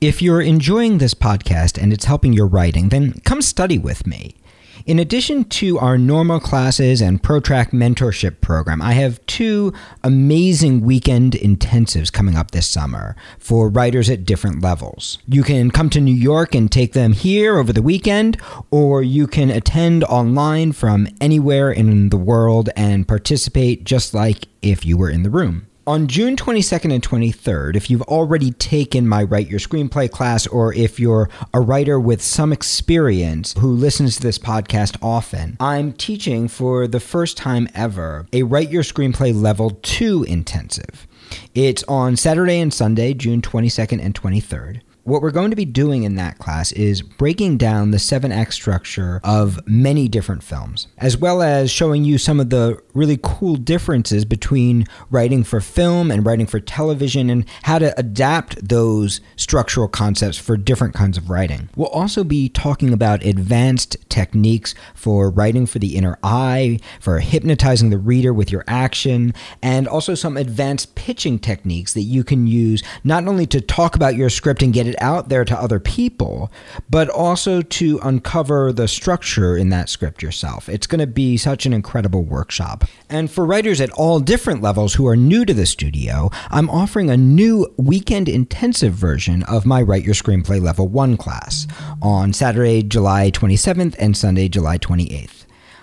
If 0.00 0.20
you're 0.20 0.42
enjoying 0.42 0.98
this 0.98 1.14
podcast 1.14 1.82
and 1.82 1.90
it's 1.90 2.04
helping 2.04 2.34
your 2.34 2.46
writing, 2.46 2.90
then 2.90 3.14
come 3.24 3.40
study 3.40 3.78
with 3.78 4.06
me. 4.06 4.36
In 4.84 4.98
addition 4.98 5.44
to 5.44 5.78
our 5.78 5.96
normal 5.96 6.38
classes 6.38 7.00
and 7.00 7.22
ProTrack 7.22 7.70
mentorship 7.70 8.42
program, 8.42 8.82
I 8.82 8.92
have 8.92 9.24
two 9.24 9.72
amazing 10.04 10.82
weekend 10.82 11.32
intensives 11.32 12.12
coming 12.12 12.36
up 12.36 12.50
this 12.50 12.68
summer 12.68 13.16
for 13.38 13.70
writers 13.70 14.10
at 14.10 14.26
different 14.26 14.60
levels. 14.62 15.16
You 15.26 15.42
can 15.42 15.70
come 15.70 15.88
to 15.90 16.00
New 16.00 16.14
York 16.14 16.54
and 16.54 16.70
take 16.70 16.92
them 16.92 17.14
here 17.14 17.58
over 17.58 17.72
the 17.72 17.80
weekend, 17.80 18.36
or 18.70 19.02
you 19.02 19.26
can 19.26 19.48
attend 19.48 20.04
online 20.04 20.72
from 20.72 21.08
anywhere 21.22 21.72
in 21.72 22.10
the 22.10 22.18
world 22.18 22.68
and 22.76 23.08
participate 23.08 23.84
just 23.84 24.12
like 24.12 24.46
if 24.60 24.84
you 24.84 24.98
were 24.98 25.10
in 25.10 25.22
the 25.22 25.30
room. 25.30 25.65
On 25.88 26.08
June 26.08 26.34
22nd 26.34 26.92
and 26.92 27.00
23rd, 27.00 27.76
if 27.76 27.88
you've 27.88 28.02
already 28.02 28.50
taken 28.50 29.06
my 29.06 29.22
Write 29.22 29.48
Your 29.48 29.60
Screenplay 29.60 30.10
class, 30.10 30.44
or 30.48 30.74
if 30.74 30.98
you're 30.98 31.30
a 31.54 31.60
writer 31.60 32.00
with 32.00 32.20
some 32.20 32.52
experience 32.52 33.54
who 33.56 33.68
listens 33.68 34.16
to 34.16 34.22
this 34.22 34.36
podcast 34.36 34.96
often, 35.00 35.56
I'm 35.60 35.92
teaching 35.92 36.48
for 36.48 36.88
the 36.88 36.98
first 36.98 37.36
time 37.36 37.68
ever 37.72 38.26
a 38.32 38.42
Write 38.42 38.72
Your 38.72 38.82
Screenplay 38.82 39.32
Level 39.32 39.78
2 39.82 40.24
intensive. 40.24 41.06
It's 41.54 41.84
on 41.84 42.16
Saturday 42.16 42.58
and 42.58 42.74
Sunday, 42.74 43.14
June 43.14 43.40
22nd 43.40 44.04
and 44.04 44.12
23rd 44.12 44.80
what 45.06 45.22
we're 45.22 45.30
going 45.30 45.50
to 45.50 45.56
be 45.56 45.64
doing 45.64 46.02
in 46.02 46.16
that 46.16 46.36
class 46.38 46.72
is 46.72 47.00
breaking 47.00 47.56
down 47.56 47.92
the 47.92 47.98
seven 47.98 48.32
act 48.32 48.52
structure 48.52 49.20
of 49.22 49.60
many 49.64 50.08
different 50.08 50.42
films, 50.42 50.88
as 50.98 51.16
well 51.16 51.42
as 51.42 51.70
showing 51.70 52.04
you 52.04 52.18
some 52.18 52.40
of 52.40 52.50
the 52.50 52.76
really 52.92 53.18
cool 53.22 53.54
differences 53.54 54.24
between 54.24 54.84
writing 55.08 55.44
for 55.44 55.60
film 55.60 56.10
and 56.10 56.26
writing 56.26 56.44
for 56.44 56.58
television 56.58 57.30
and 57.30 57.44
how 57.62 57.78
to 57.78 57.96
adapt 57.96 58.68
those 58.68 59.20
structural 59.36 59.86
concepts 59.86 60.38
for 60.38 60.56
different 60.56 60.92
kinds 60.92 61.16
of 61.16 61.30
writing. 61.30 61.68
We'll 61.76 61.86
also 61.88 62.24
be 62.24 62.48
talking 62.48 62.92
about 62.92 63.24
advanced 63.24 63.96
techniques 64.08 64.74
for 64.92 65.30
writing 65.30 65.66
for 65.66 65.78
the 65.78 65.96
inner 65.96 66.18
eye, 66.24 66.80
for 66.98 67.20
hypnotizing 67.20 67.90
the 67.90 67.98
reader 67.98 68.34
with 68.34 68.50
your 68.50 68.64
action, 68.66 69.34
and 69.62 69.86
also 69.86 70.16
some 70.16 70.36
advanced 70.36 70.96
pitching 70.96 71.38
techniques 71.38 71.92
that 71.92 72.02
you 72.02 72.24
can 72.24 72.48
use 72.48 72.82
not 73.04 73.28
only 73.28 73.46
to 73.46 73.60
talk 73.60 73.94
about 73.94 74.16
your 74.16 74.30
script 74.30 74.62
and 74.62 74.72
get 74.72 74.88
it 74.88 74.95
out 74.98 75.28
there 75.28 75.44
to 75.44 75.58
other 75.58 75.80
people, 75.80 76.50
but 76.88 77.08
also 77.08 77.62
to 77.62 77.98
uncover 78.02 78.72
the 78.72 78.88
structure 78.88 79.56
in 79.56 79.68
that 79.70 79.88
script 79.88 80.22
yourself. 80.22 80.68
It's 80.68 80.86
going 80.86 81.00
to 81.00 81.06
be 81.06 81.36
such 81.36 81.66
an 81.66 81.72
incredible 81.72 82.22
workshop. 82.22 82.84
And 83.08 83.30
for 83.30 83.44
writers 83.44 83.80
at 83.80 83.90
all 83.90 84.20
different 84.20 84.62
levels 84.62 84.94
who 84.94 85.06
are 85.06 85.16
new 85.16 85.44
to 85.44 85.54
the 85.54 85.66
studio, 85.66 86.30
I'm 86.50 86.70
offering 86.70 87.10
a 87.10 87.16
new 87.16 87.66
weekend 87.76 88.28
intensive 88.28 88.92
version 88.92 89.42
of 89.44 89.66
my 89.66 89.82
Write 89.82 90.04
Your 90.04 90.14
Screenplay 90.14 90.60
Level 90.60 90.88
1 90.88 91.16
class 91.16 91.66
on 92.02 92.32
Saturday, 92.32 92.82
July 92.82 93.30
27th 93.30 93.94
and 93.98 94.16
Sunday, 94.16 94.48
July 94.48 94.78
28th. 94.78 95.35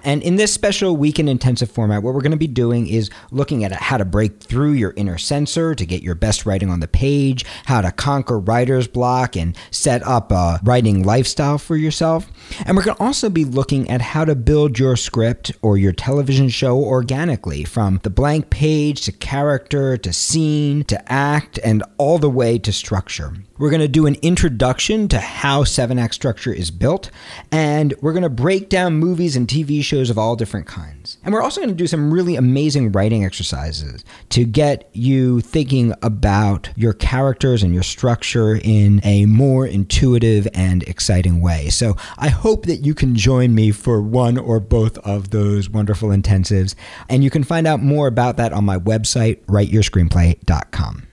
And 0.04 0.22
in 0.22 0.36
this 0.36 0.54
special 0.54 0.98
weekend 0.98 1.30
intensive 1.30 1.72
format, 1.72 2.04
what 2.04 2.14
we're 2.14 2.22
going 2.22 2.32
to 2.32 2.38
be 2.38 2.48
doing 2.48 2.88
is 2.88 3.10
looking 3.32 3.64
at 3.64 3.72
how 3.72 3.98
to 3.98 4.06
break 4.06 4.42
through 4.42 4.72
your 4.72 4.94
inner 4.96 5.18
censor 5.18 5.74
to 5.76 5.86
get 5.86 6.04
your 6.04 6.16
best 6.16 6.46
writing 6.46 6.70
on 6.70 6.80
the 6.80 6.88
page, 6.88 7.46
how 7.66 7.82
to 7.82 7.92
conquer 7.92 8.40
writer's 8.40 8.88
block 8.88 9.36
and 9.36 9.58
set 9.72 10.06
up 10.06 10.32
a 10.32 10.60
writing 10.64 11.04
lifestyle 11.04 11.58
for 11.58 11.76
yourself. 11.76 12.32
And 12.66 12.76
we're 12.76 12.84
going 12.84 12.98
to 12.98 13.04
also 13.04 13.30
be 13.30 13.46
looking 13.46 13.90
at 13.90 14.02
how 14.02 14.26
to 14.26 14.36
build 14.36 14.78
your 14.78 14.96
script 14.96 15.52
or 15.62 15.78
your 15.78 15.94
television 15.94 16.50
show 16.50 16.78
organically 16.78 17.64
from 17.64 18.00
the 18.04 18.10
blank 18.10 18.50
page 18.50 19.02
to 19.02 19.12
character 19.12 19.98
to 19.98 20.14
scene 20.14 20.84
to 20.86 21.12
act 21.12 21.60
and 21.64 21.84
all 21.98 22.18
the 22.20 22.30
way 22.30 22.58
to 22.60 22.72
structure. 22.72 23.34
We're 23.60 23.70
going 23.70 23.82
to 23.82 23.88
do 23.88 24.08
an 24.08 24.16
introduction 24.24 25.08
to 25.10 25.20
how 25.20 25.64
7 25.64 26.00
act 26.00 26.16
structure 26.16 26.52
is 26.52 26.72
built, 26.72 27.12
and 27.52 27.94
we're 28.02 28.14
going 28.14 28.24
to 28.24 28.30
break 28.30 28.68
down 28.68 28.96
movies 28.96 29.36
and 29.36 29.48
TV 29.48 29.84
shows 29.84 30.10
of 30.10 30.18
all 30.18 30.36
different 30.36 30.66
kinds. 30.66 31.20
And 31.24 31.32
we're 31.32 31.44
also 31.44 31.62
going 31.62 31.70
to 31.70 31.76
do 31.76 31.86
some 31.86 32.12
really 32.12 32.36
amazing 32.36 32.92
writing 32.92 33.24
exercises 33.24 34.04
to 34.30 34.44
get 34.44 34.90
you 34.94 35.40
thinking 35.42 35.94
about 36.02 36.72
your 36.76 36.94
characters 36.94 37.62
and 37.62 37.76
your 37.76 37.84
structure 37.84 38.60
in 38.64 39.02
a 39.04 39.28
more 39.28 39.68
intuitive 39.68 40.48
and 40.56 40.82
exciting 40.84 41.40
way. 41.40 41.70
So 41.70 41.96
I 42.18 42.30
hope 42.30 42.66
that 42.66 42.78
you 42.78 42.96
can 42.96 43.16
join 43.16 43.54
me 43.54 43.70
for 43.70 44.02
one 44.02 44.40
or 44.40 44.60
both 44.60 44.98
of 45.00 45.30
those 45.30 45.70
wonderful 45.70 46.10
intensives. 46.10 46.74
And 47.08 47.24
you 47.24 47.30
can 47.30 47.44
find 47.44 47.68
out 47.68 47.84
more 47.84 48.08
about 48.08 48.38
that 48.38 48.52
on 48.52 48.66
my 48.66 48.80
website, 48.80 49.46
writeyourscreenplay.com. 49.46 51.08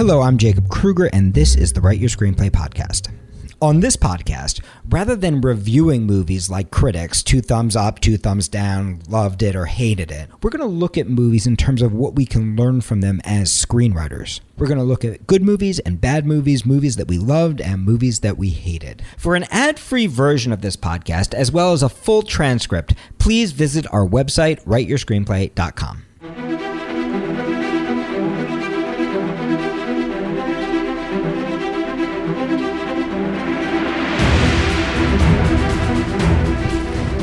Hello, 0.00 0.22
I'm 0.22 0.38
Jacob 0.38 0.70
Krueger, 0.70 1.10
and 1.12 1.34
this 1.34 1.54
is 1.54 1.74
the 1.74 1.82
Write 1.82 1.98
Your 1.98 2.08
Screenplay 2.08 2.48
podcast. 2.48 3.12
On 3.60 3.80
this 3.80 3.98
podcast, 3.98 4.62
rather 4.88 5.14
than 5.14 5.42
reviewing 5.42 6.06
movies 6.06 6.48
like 6.48 6.70
critics, 6.70 7.22
two 7.22 7.42
thumbs 7.42 7.76
up, 7.76 8.00
two 8.00 8.16
thumbs 8.16 8.48
down, 8.48 9.02
loved 9.10 9.42
it 9.42 9.54
or 9.54 9.66
hated 9.66 10.10
it, 10.10 10.30
we're 10.42 10.48
going 10.48 10.62
to 10.62 10.66
look 10.66 10.96
at 10.96 11.06
movies 11.06 11.46
in 11.46 11.54
terms 11.54 11.82
of 11.82 11.92
what 11.92 12.14
we 12.14 12.24
can 12.24 12.56
learn 12.56 12.80
from 12.80 13.02
them 13.02 13.20
as 13.24 13.52
screenwriters. 13.52 14.40
We're 14.56 14.68
going 14.68 14.78
to 14.78 14.84
look 14.84 15.04
at 15.04 15.26
good 15.26 15.42
movies 15.42 15.80
and 15.80 16.00
bad 16.00 16.24
movies, 16.24 16.64
movies 16.64 16.96
that 16.96 17.08
we 17.08 17.18
loved 17.18 17.60
and 17.60 17.84
movies 17.84 18.20
that 18.20 18.38
we 18.38 18.48
hated. 18.48 19.02
For 19.18 19.36
an 19.36 19.44
ad 19.50 19.78
free 19.78 20.06
version 20.06 20.50
of 20.50 20.62
this 20.62 20.78
podcast, 20.78 21.34
as 21.34 21.52
well 21.52 21.74
as 21.74 21.82
a 21.82 21.90
full 21.90 22.22
transcript, 22.22 22.94
please 23.18 23.52
visit 23.52 23.84
our 23.92 24.06
website, 24.06 24.64
writeyourscreenplay.com. 24.64 26.06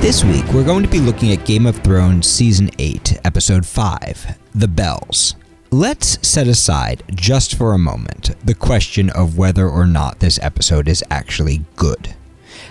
This 0.07 0.23
week, 0.23 0.45
we're 0.53 0.63
going 0.63 0.84
to 0.84 0.90
be 0.90 1.01
looking 1.01 1.34
at 1.34 1.45
Game 1.45 1.66
of 1.66 1.79
Thrones 1.79 2.28
Season 2.28 2.69
8, 2.79 3.19
Episode 3.25 3.66
5 3.66 4.38
The 4.56 4.69
Bells. 4.69 5.35
Let's 5.69 6.25
set 6.25 6.47
aside, 6.47 7.03
just 7.13 7.56
for 7.56 7.73
a 7.73 7.78
moment, 7.78 8.34
the 8.41 8.53
question 8.53 9.09
of 9.09 9.38
whether 9.38 9.68
or 9.68 9.85
not 9.85 10.22
this 10.22 10.40
episode 10.41 10.88
is 10.88 11.03
actually 11.09 11.66
good. 11.75 12.16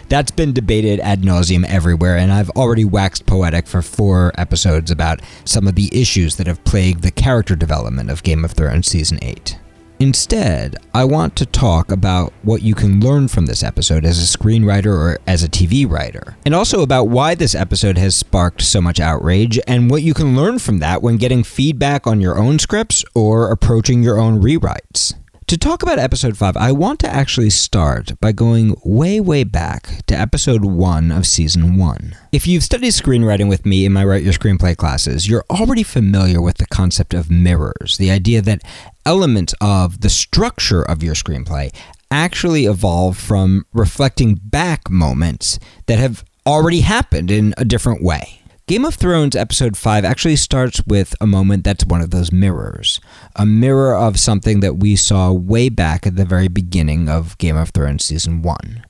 That's 0.09 0.31
been 0.31 0.55
debated 0.55 0.99
ad 1.01 1.21
nauseum 1.21 1.67
everywhere, 1.67 2.17
and 2.17 2.33
I've 2.33 2.49
already 2.53 2.87
waxed 2.87 3.27
poetic 3.27 3.67
for 3.67 3.83
four 3.83 4.33
episodes 4.39 4.91
about 4.91 5.21
some 5.45 5.69
of 5.69 5.75
the 5.75 5.91
issues 5.93 6.37
that 6.37 6.47
have 6.47 6.65
plagued 6.65 7.03
the 7.03 7.11
character 7.11 7.55
development 7.55 8.09
of 8.09 8.23
Game 8.23 8.47
of 8.47 8.53
Thrones 8.53 8.87
Season 8.87 9.19
8. 9.21 9.59
Instead, 9.99 10.77
I 10.93 11.05
want 11.05 11.37
to 11.37 11.47
talk 11.47 11.91
about 11.91 12.33
what 12.43 12.61
you 12.61 12.75
can 12.75 13.01
learn 13.01 13.29
from 13.29 13.47
this 13.47 13.63
episode 13.63 14.05
as 14.05 14.19
a 14.19 14.39
screenwriter 14.39 14.87
or 14.87 15.19
as 15.27 15.43
a 15.43 15.49
TV 15.49 15.89
writer, 15.89 16.37
and 16.45 16.55
also 16.55 16.83
about 16.83 17.05
why 17.05 17.35
this 17.35 17.55
episode 17.55 17.97
has 17.97 18.15
sparked 18.15 18.61
so 18.61 18.83
much 18.83 19.01
outrage 19.01 19.59
and 19.67 19.91
what 19.91 20.03
you 20.03 20.13
can 20.13 20.37
learn 20.37 20.59
from 20.59 20.81
that 20.81 21.01
when 21.01 21.17
getting 21.17 21.43
feedback 21.43 22.07
on 22.07 22.21
your 22.21 22.39
own 22.39 22.59
scripts 22.59 23.05
or 23.15 23.51
approaching 23.51 24.03
your 24.03 24.19
own 24.19 24.43
rewrites. 24.43 25.15
To 25.49 25.57
talk 25.57 25.85
about 25.85 26.01
episode 26.01 26.37
5, 26.37 26.57
I 26.57 26.73
want 26.73 26.99
to 27.01 27.09
actually 27.09 27.51
start 27.51 28.19
by 28.21 28.33
going 28.33 28.75
way, 28.85 29.21
way 29.21 29.45
back 29.45 30.05
to 30.07 30.19
episode 30.19 30.65
1 30.65 31.13
of 31.13 31.25
season 31.25 31.77
1. 31.77 32.17
If 32.33 32.49
you've 32.49 32.65
studied 32.65 32.89
screenwriting 32.89 33.49
with 33.49 33.65
me 33.65 33.85
in 33.85 33.93
my 33.93 34.05
Write 34.05 34.25
Your 34.25 34.33
Screenplay 34.33 34.77
classes, 34.77 35.29
you're 35.29 35.45
already 35.49 35.85
familiar 35.85 36.43
with 36.43 36.57
the 36.57 36.67
concept 36.67 37.15
of 37.15 37.31
mirrors, 37.31 37.97
the 37.97 38.11
idea 38.11 38.43
that 38.43 38.63
elements 39.05 39.55
of 39.61 40.01
the 40.01 40.11
structure 40.11 40.83
of 40.83 41.05
your 41.05 41.15
screenplay 41.15 41.73
actually 42.11 42.65
evolve 42.65 43.17
from 43.17 43.67
reflecting 43.73 44.35
back 44.35 44.91
moments 44.91 45.61
that 45.87 46.01
have 46.01 46.25
already 46.45 46.81
happened 46.81 47.31
in 47.31 47.55
a 47.57 47.65
different 47.65 48.03
way. 48.03 48.41
Game 48.69 48.85
of 48.85 48.97
Thrones 48.97 49.37
episode 49.37 49.77
5 49.77 50.05
actually 50.05 50.35
starts 50.35 50.85
with 50.89 51.15
a 51.21 51.27
moment 51.27 51.63
that's 51.63 51.87
one 51.87 52.01
of 52.01 52.11
those 52.11 52.33
mirrors. 52.33 53.01
A 53.37 53.47
mirror 53.47 53.95
of 53.95 54.19
something 54.19 54.59
that 54.59 54.79
we 54.79 54.97
saw 54.97 55.31
way 55.31 55.69
back 55.69 56.05
at 56.05 56.17
the 56.17 56.25
very 56.25 56.49
beginning 56.49 57.09
of 57.09 57.39
Game 57.39 57.57
of 57.57 57.71
Thrones 57.71 58.05
season 58.05 58.43
1. 58.43 58.85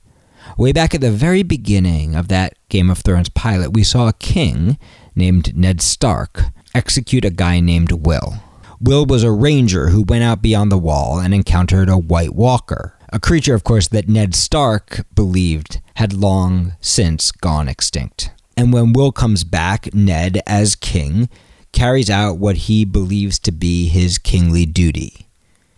Way 0.56 0.72
back 0.72 0.94
at 0.94 1.02
the 1.02 1.10
very 1.10 1.42
beginning 1.42 2.14
of 2.14 2.28
that 2.28 2.54
Game 2.70 2.88
of 2.88 3.00
Thrones 3.00 3.28
pilot, 3.28 3.74
we 3.74 3.84
saw 3.84 4.08
a 4.08 4.14
king 4.14 4.78
named 5.14 5.54
Ned 5.54 5.82
Stark 5.82 6.44
execute 6.74 7.26
a 7.26 7.30
guy 7.30 7.60
named 7.60 7.92
Will. 7.92 8.36
Will 8.80 9.04
was 9.04 9.24
a 9.24 9.30
ranger 9.30 9.90
who 9.90 10.04
went 10.04 10.24
out 10.24 10.40
beyond 10.40 10.72
the 10.72 10.78
wall 10.78 11.20
and 11.20 11.34
encountered 11.34 11.90
a 11.90 11.98
White 11.98 12.34
Walker, 12.34 12.98
a 13.12 13.20
creature, 13.20 13.54
of 13.54 13.62
course, 13.62 13.88
that 13.88 14.08
Ned 14.08 14.34
Stark 14.34 15.04
believed 15.14 15.82
had 15.96 16.14
long 16.14 16.76
since 16.80 17.30
gone 17.30 17.68
extinct. 17.68 18.30
And 18.56 18.72
when 18.72 18.92
Will 18.92 19.12
comes 19.12 19.44
back, 19.44 19.92
Ned, 19.94 20.40
as 20.46 20.74
king, 20.74 21.28
carries 21.72 22.08
out 22.08 22.38
what 22.38 22.56
he 22.56 22.84
believes 22.84 23.38
to 23.40 23.52
be 23.52 23.88
his 23.88 24.16
kingly 24.16 24.64
duty. 24.64 25.26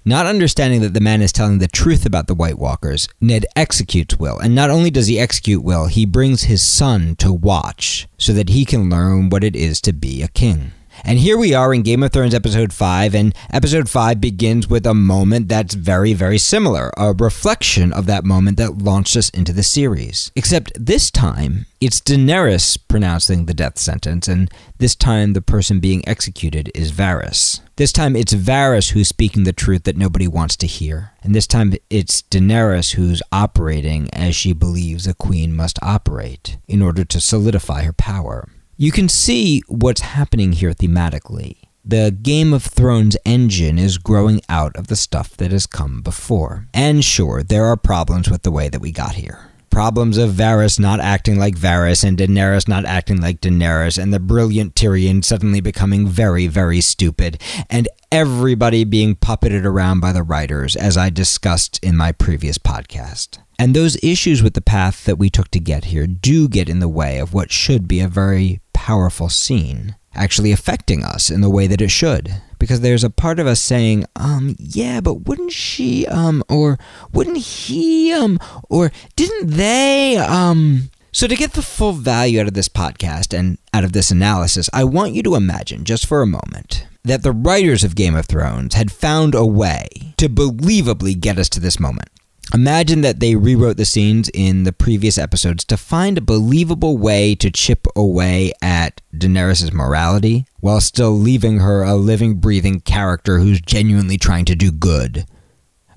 Not 0.05 0.27
understanding 0.27 0.81
that 0.83 0.95
the 0.95 1.01
man 1.01 1.21
is 1.21 1.33
telling 1.33 1.59
the 1.59 1.69
truth 1.69 2.07
about 2.07 2.29
the 2.29 2.35
White 2.35 2.59
Walkers, 2.59 3.09
Ned 3.21 3.45
executes 3.57 4.19
Will. 4.19 4.39
And 4.39 4.55
not 4.55 4.71
only 4.71 4.91
does 4.91 5.09
he 5.09 5.19
execute 5.19 5.63
Will, 5.63 5.87
he 5.87 6.07
brings 6.07 6.45
his 6.45 6.63
son 6.63 7.17
to 7.17 7.33
watch 7.33 8.09
so 8.17 8.33
that 8.33 8.49
he 8.49 8.65
can 8.65 8.89
learn 8.89 9.29
what 9.29 9.45
it 9.45 9.55
is 9.55 9.81
to 9.83 9.93
be 9.93 10.23
a 10.23 10.29
king. 10.29 10.73
And 11.05 11.19
here 11.19 11.39
we 11.39 11.55
are 11.55 11.73
in 11.73 11.83
Game 11.83 12.03
of 12.03 12.13
Thrones 12.13 12.35
episode 12.35 12.73
5, 12.73 13.15
and 13.15 13.35
episode 13.51 13.89
5 13.89 14.21
begins 14.21 14.69
with 14.69 14.85
a 14.87 14.95
moment 14.95 15.49
that's 15.49 15.75
very, 15.75 16.13
very 16.13 16.39
similar, 16.39 16.91
a 16.97 17.13
reflection 17.13 17.93
of 17.93 18.07
that 18.07 18.25
moment 18.25 18.57
that 18.57 18.79
launched 18.79 19.17
us 19.17 19.29
into 19.31 19.53
the 19.53 19.63
series. 19.63 20.33
Except 20.35 20.73
this 20.75 21.11
time, 21.11 21.67
it's 21.81 22.01
Daenerys 22.01 22.77
pronouncing 22.89 23.47
the 23.47 23.55
death 23.55 23.79
sentence, 23.79 24.27
and 24.27 24.51
this 24.79 24.95
time 24.95 25.33
the 25.33 25.43
person 25.43 25.81
being 25.81 26.07
executed 26.09 26.71
is 26.75 26.93
Varys. 26.93 27.61
This 27.77 27.93
time 27.93 28.17
it's 28.17 28.35
Varys 28.35 28.91
who's 28.91 29.09
speaking 29.09 29.45
the 29.45 29.53
truth 29.53 29.85
that 29.85 29.97
nobody 29.97 30.27
wants 30.27 30.57
to 30.57 30.67
hear. 30.67 31.13
And 31.23 31.33
this 31.33 31.47
time 31.47 31.75
it's 31.89 32.23
Daenerys 32.23 32.95
who's 32.95 33.23
operating 33.31 34.09
as 34.13 34.35
she 34.35 34.53
believes 34.53 35.07
a 35.07 35.15
queen 35.15 35.55
must 35.55 35.79
operate 35.81 36.59
in 36.67 36.83
order 36.83 37.05
to 37.05 37.21
solidify 37.21 37.85
her 37.85 37.93
power. 37.93 38.49
You 38.81 38.93
can 38.93 39.09
see 39.09 39.61
what's 39.67 40.03
happening 40.03 40.53
here 40.53 40.71
thematically. 40.71 41.57
The 41.85 42.17
Game 42.23 42.53
of 42.53 42.63
Thrones 42.63 43.17
engine 43.25 43.77
is 43.77 43.99
growing 43.99 44.41
out 44.49 44.77
of 44.77 44.87
the 44.87 44.95
stuff 44.95 45.37
that 45.39 45.51
has 45.51 45.67
come 45.67 46.01
before. 46.01 46.69
And 46.73 47.05
sure, 47.05 47.43
there 47.43 47.65
are 47.65 47.77
problems 47.77 48.31
with 48.31 48.45
the 48.45 48.53
way 48.53 48.69
that 48.69 48.81
we 48.81 48.93
got 48.93 49.17
here. 49.17 49.51
Problems 49.69 50.17
of 50.17 50.31
Varys 50.31 50.79
not 50.79 51.01
acting 51.01 51.41
like 51.41 51.57
Varys 51.57 52.05
and 52.05 52.17
Daenerys 52.17 52.69
not 52.69 52.85
acting 52.85 53.21
like 53.21 53.41
Daenerys 53.41 54.01
and 54.01 54.15
the 54.15 54.21
brilliant 54.21 54.77
Tyrion 54.77 55.25
suddenly 55.25 55.61
becoming 55.61 56.07
very, 56.07 56.47
very 56.47 56.81
stupid 56.81 57.43
and 57.69 57.89
everybody 58.13 58.85
being 58.85 59.17
puppeted 59.17 59.65
around 59.65 59.99
by 59.99 60.13
the 60.13 60.23
writers, 60.23 60.77
as 60.77 60.97
I 60.97 61.11
discussed 61.11 61.83
in 61.83 61.97
my 61.97 62.13
previous 62.13 62.59
podcast. 62.59 63.39
And 63.59 63.75
those 63.75 64.03
issues 64.05 64.41
with 64.41 64.55
the 64.55 64.61
path 64.61 65.05
that 65.05 65.19
we 65.19 65.31
took 65.31 65.49
to 65.49 65.59
get 65.59 65.87
here 65.87 66.07
do 66.07 66.49
get 66.49 66.69
in 66.69 66.79
the 66.79 66.89
way 66.89 67.19
of 67.19 67.35
what 67.35 67.51
should 67.51 67.89
be 67.89 67.99
a 67.99 68.07
very 68.07 68.61
powerful 68.89 69.29
scene 69.29 69.95
actually 70.15 70.51
affecting 70.51 71.05
us 71.05 71.29
in 71.29 71.43
the 71.43 71.51
way 71.51 71.67
that 71.67 71.83
it 71.83 71.91
should. 71.91 72.41
Because 72.59 72.81
there's 72.81 73.05
a 73.05 73.11
part 73.11 73.39
of 73.39 73.47
us 73.47 73.61
saying, 73.61 74.07
um, 74.17 74.57
yeah, 74.59 75.03
but 75.03 75.27
wouldn't 75.27 75.53
she, 75.53 76.07
um, 76.07 76.43
or 76.49 76.79
wouldn't 77.13 77.37
he, 77.37 78.15
um, 78.15 78.39
or 78.71 78.91
didn't 79.15 79.51
they, 79.51 80.17
um. 80.17 80.89
So, 81.13 81.27
to 81.27 81.37
get 81.37 81.53
the 81.53 81.61
full 81.61 81.93
value 81.93 82.41
out 82.41 82.49
of 82.49 82.55
this 82.55 82.71
podcast 82.71 83.39
and 83.39 83.59
out 83.75 83.85
of 83.85 83.93
this 83.93 84.11
analysis, 84.11 84.71
I 84.73 84.85
want 84.85 85.13
you 85.13 85.23
to 85.25 85.35
imagine, 85.35 85.85
just 85.85 86.07
for 86.07 86.23
a 86.23 86.27
moment, 86.27 86.87
that 87.05 87.23
the 87.23 87.33
writers 87.33 87.85
of 87.85 87.95
Game 87.95 88.17
of 88.17 88.25
Thrones 88.25 88.73
had 88.73 88.91
found 88.91 89.35
a 89.35 89.45
way 89.45 90.15
to 90.17 90.31
believably 90.31 91.21
get 91.21 91.39
us 91.39 91.51
to 91.51 91.61
this 91.61 91.79
moment. 91.79 92.09
Imagine 92.55 93.03
that 93.03 93.21
they 93.21 93.37
rewrote 93.37 93.77
the 93.77 93.85
scenes 93.85 94.31
in 94.33 94.63
the 94.63 94.73
previous 94.73 95.19
episodes 95.19 95.65
to 95.67 95.77
find 95.77 96.17
a 96.17 96.23
believable 96.23 96.97
way 96.97 97.35
to 97.35 97.51
chip 97.51 97.87
away 97.95 98.53
at 98.63 99.03
Daenerys' 99.15 99.73
morality 99.73 100.47
while 100.61 100.81
still 100.81 101.11
leaving 101.13 101.59
her 101.59 101.83
a 101.83 101.95
living, 101.95 102.37
breathing 102.37 102.81
character 102.81 103.39
who's 103.39 103.61
genuinely 103.61 104.17
trying 104.17 104.47
to 104.47 104.55
do 104.55 104.73
good. 104.73 105.27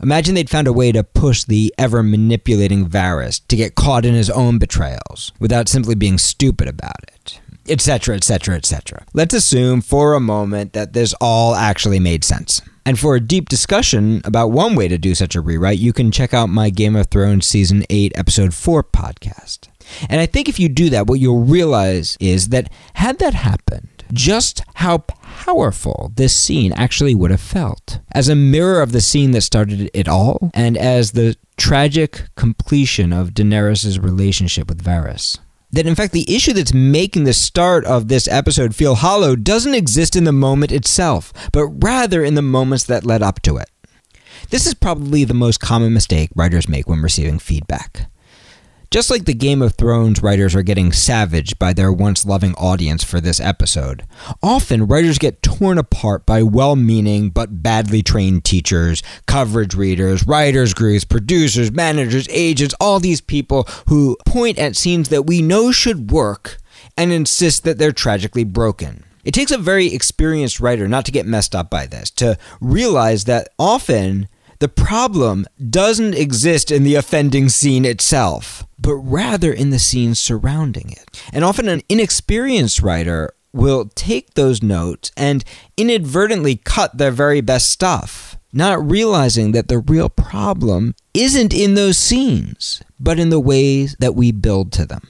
Imagine 0.04 0.36
they'd 0.36 0.50
found 0.50 0.68
a 0.68 0.74
way 0.74 0.92
to 0.92 1.04
push 1.04 1.46
the 1.46 1.74
ever 1.78 2.04
manipulating 2.04 2.90
Varys 2.90 3.40
to 3.48 3.56
get 3.56 3.76
caught 3.76 4.06
in 4.06 4.14
his 4.14 4.30
own 4.30 4.58
betrayals 4.58 5.32
without 5.40 5.70
simply 5.70 5.96
being 5.96 6.18
stupid 6.18 6.68
about 6.68 7.04
it, 7.04 7.40
etc., 7.70 8.16
etc., 8.16 8.56
etc. 8.56 9.06
Let's 9.14 9.34
assume 9.34 9.80
for 9.80 10.16
a 10.16 10.20
moment 10.20 10.74
that 10.74 10.92
this 10.92 11.14
all 11.22 11.56
actually 11.56 12.00
made 12.00 12.26
sense. 12.26 12.62
And 12.86 13.00
for 13.00 13.16
a 13.16 13.20
deep 13.20 13.48
discussion 13.48 14.22
about 14.26 14.52
one 14.52 14.76
way 14.76 14.88
to 14.88 14.98
do 14.98 15.14
such 15.14 15.36
a 15.36 15.42
rewrite, 15.42 15.78
you 15.78 15.94
can 15.94 16.12
check 16.12 16.34
out 16.34 16.50
my 16.50 16.70
Game 16.70 16.96
of 16.96 17.08
Thrones 17.08 17.46
Season 17.46 17.84
8, 17.90 18.14
Episode 18.16 18.54
4 18.54 18.84
podcast. 18.84 19.68
And 20.10 20.20
I 20.20 20.26
think 20.26 20.50
if 20.50 20.60
you 20.60 20.68
do 20.68 20.90
that, 20.90 21.08
what 21.08 21.20
you'll 21.20 21.44
realize 21.44 22.18
is 22.20 22.50
that 22.50 22.72
had 22.96 23.20
that 23.20 23.36
happened, 23.36 24.04
just 24.12 24.64
how 24.76 25.00
powerful 25.00 26.12
this 26.16 26.36
scene 26.36 26.74
actually 26.74 27.14
would 27.14 27.32
have 27.32 27.42
felt 27.42 28.00
as 28.14 28.28
a 28.28 28.36
mirror 28.36 28.82
of 28.82 28.92
the 28.92 29.02
scene 29.02 29.32
that 29.32 29.42
started 29.42 29.90
it 29.94 30.08
all 30.08 30.50
and 30.54 30.78
as 30.78 31.12
the 31.12 31.36
tragic 31.58 32.24
completion 32.36 33.14
of 33.14 33.30
Daenerys' 33.30 34.04
relationship 34.04 34.68
with 34.68 34.84
Varys 34.84 35.38
that 35.72 35.88
in 35.88 35.96
fact 35.96 36.14
the 36.14 36.34
issue 36.34 36.54
that's 36.54 36.74
making 36.74 37.24
the 37.24 37.34
start 37.34 37.86
of 37.86 38.08
this 38.08 38.28
episode 38.28 38.76
feel 38.76 38.96
hollow 38.96 39.36
doesn't 39.36 39.74
exist 39.76 40.16
in 40.16 40.26
the 40.26 40.32
moment 40.32 40.72
itself, 40.72 41.34
but 41.52 41.66
rather 41.68 42.24
in 42.24 42.36
the 42.36 42.42
moments 42.42 42.84
that 42.86 43.06
led 43.06 43.22
up 43.22 43.42
to 43.42 43.58
it. 43.58 43.70
This 44.50 44.68
is 44.68 44.74
probably 44.74 45.24
the 45.24 45.34
most 45.34 45.60
common 45.60 45.94
mistake 45.94 46.30
writers 46.36 46.68
make 46.68 46.88
when 46.88 47.02
receiving 47.02 47.40
feedback. 47.40 48.11
Just 48.92 49.10
like 49.10 49.24
the 49.24 49.34
Game 49.34 49.62
of 49.62 49.76
Thrones 49.76 50.22
writers 50.22 50.54
are 50.54 50.64
getting 50.64 50.92
savaged 50.92 51.58
by 51.58 51.72
their 51.72 51.94
once 51.94 52.26
loving 52.26 52.54
audience 52.56 53.06
for 53.06 53.22
this 53.22 53.40
episode, 53.40 54.06
often 54.44 54.86
writers 54.86 55.18
get 55.18 55.42
torn 55.42 55.78
apart 55.78 56.26
by 56.26 56.44
well 56.44 56.76
meaning 56.76 57.30
but 57.30 57.64
badly 57.64 58.04
trained 58.04 58.44
teachers, 58.44 59.02
coverage 59.28 59.76
readers, 59.76 60.28
writers' 60.28 60.74
groups, 60.74 61.06
producers, 61.06 61.72
managers, 61.72 62.28
agents, 62.32 62.76
all 62.82 63.00
these 63.00 63.22
people 63.22 63.64
who 63.88 64.18
point 64.26 64.60
at 64.60 64.76
scenes 64.76 65.08
that 65.08 65.26
we 65.26 65.42
know 65.42 65.72
should 65.72 66.12
work 66.12 66.58
and 66.98 67.14
insist 67.14 67.64
that 67.64 67.78
they're 67.78 67.94
tragically 67.94 68.44
broken. 68.44 69.06
It 69.24 69.34
takes 69.34 69.52
a 69.52 69.58
very 69.58 69.94
experienced 69.94 70.60
writer 70.60 70.90
not 70.90 71.06
to 71.06 71.14
get 71.14 71.26
messed 71.26 71.56
up 71.56 71.70
by 71.70 71.86
this, 71.86 72.10
to 72.12 72.38
realize 72.60 73.24
that 73.24 73.54
often 73.58 74.28
the 74.62 74.70
problem 74.70 75.48
doesn't 75.72 76.14
exist 76.14 76.70
in 76.70 76.84
the 76.84 76.94
offending 76.94 77.50
scene 77.50 77.84
itself, 77.84 78.64
but 78.78 78.94
rather 78.94 79.52
in 79.52 79.72
the 79.72 79.80
scenes 79.80 80.20
surrounding 80.20 80.92
it. 80.92 81.20
And 81.34 81.44
often 81.44 81.68
an 81.68 81.82
inexperienced 81.90 82.80
writer 82.80 83.34
will 83.52 83.90
take 83.96 84.36
those 84.36 84.62
notes 84.62 85.12
and 85.18 85.44
inadvertently 85.78 86.58
cut 86.58 86.96
their 86.96 87.10
very 87.10 87.42
best 87.42 87.72
stuff, 87.72 88.38
not 88.54 88.88
realizing 88.88 89.52
that 89.54 89.68
the 89.68 89.80
real 89.80 90.10
problem 90.10 90.94
isn't 91.16 91.56
in 91.56 91.74
those 91.74 91.98
scenes, 91.98 92.84
but 93.00 93.18
in 93.18 93.32
the 93.32 93.40
ways 93.40 93.96
that 93.98 94.14
we 94.14 94.32
build 94.32 94.72
to 94.74 94.86
them. 94.86 95.08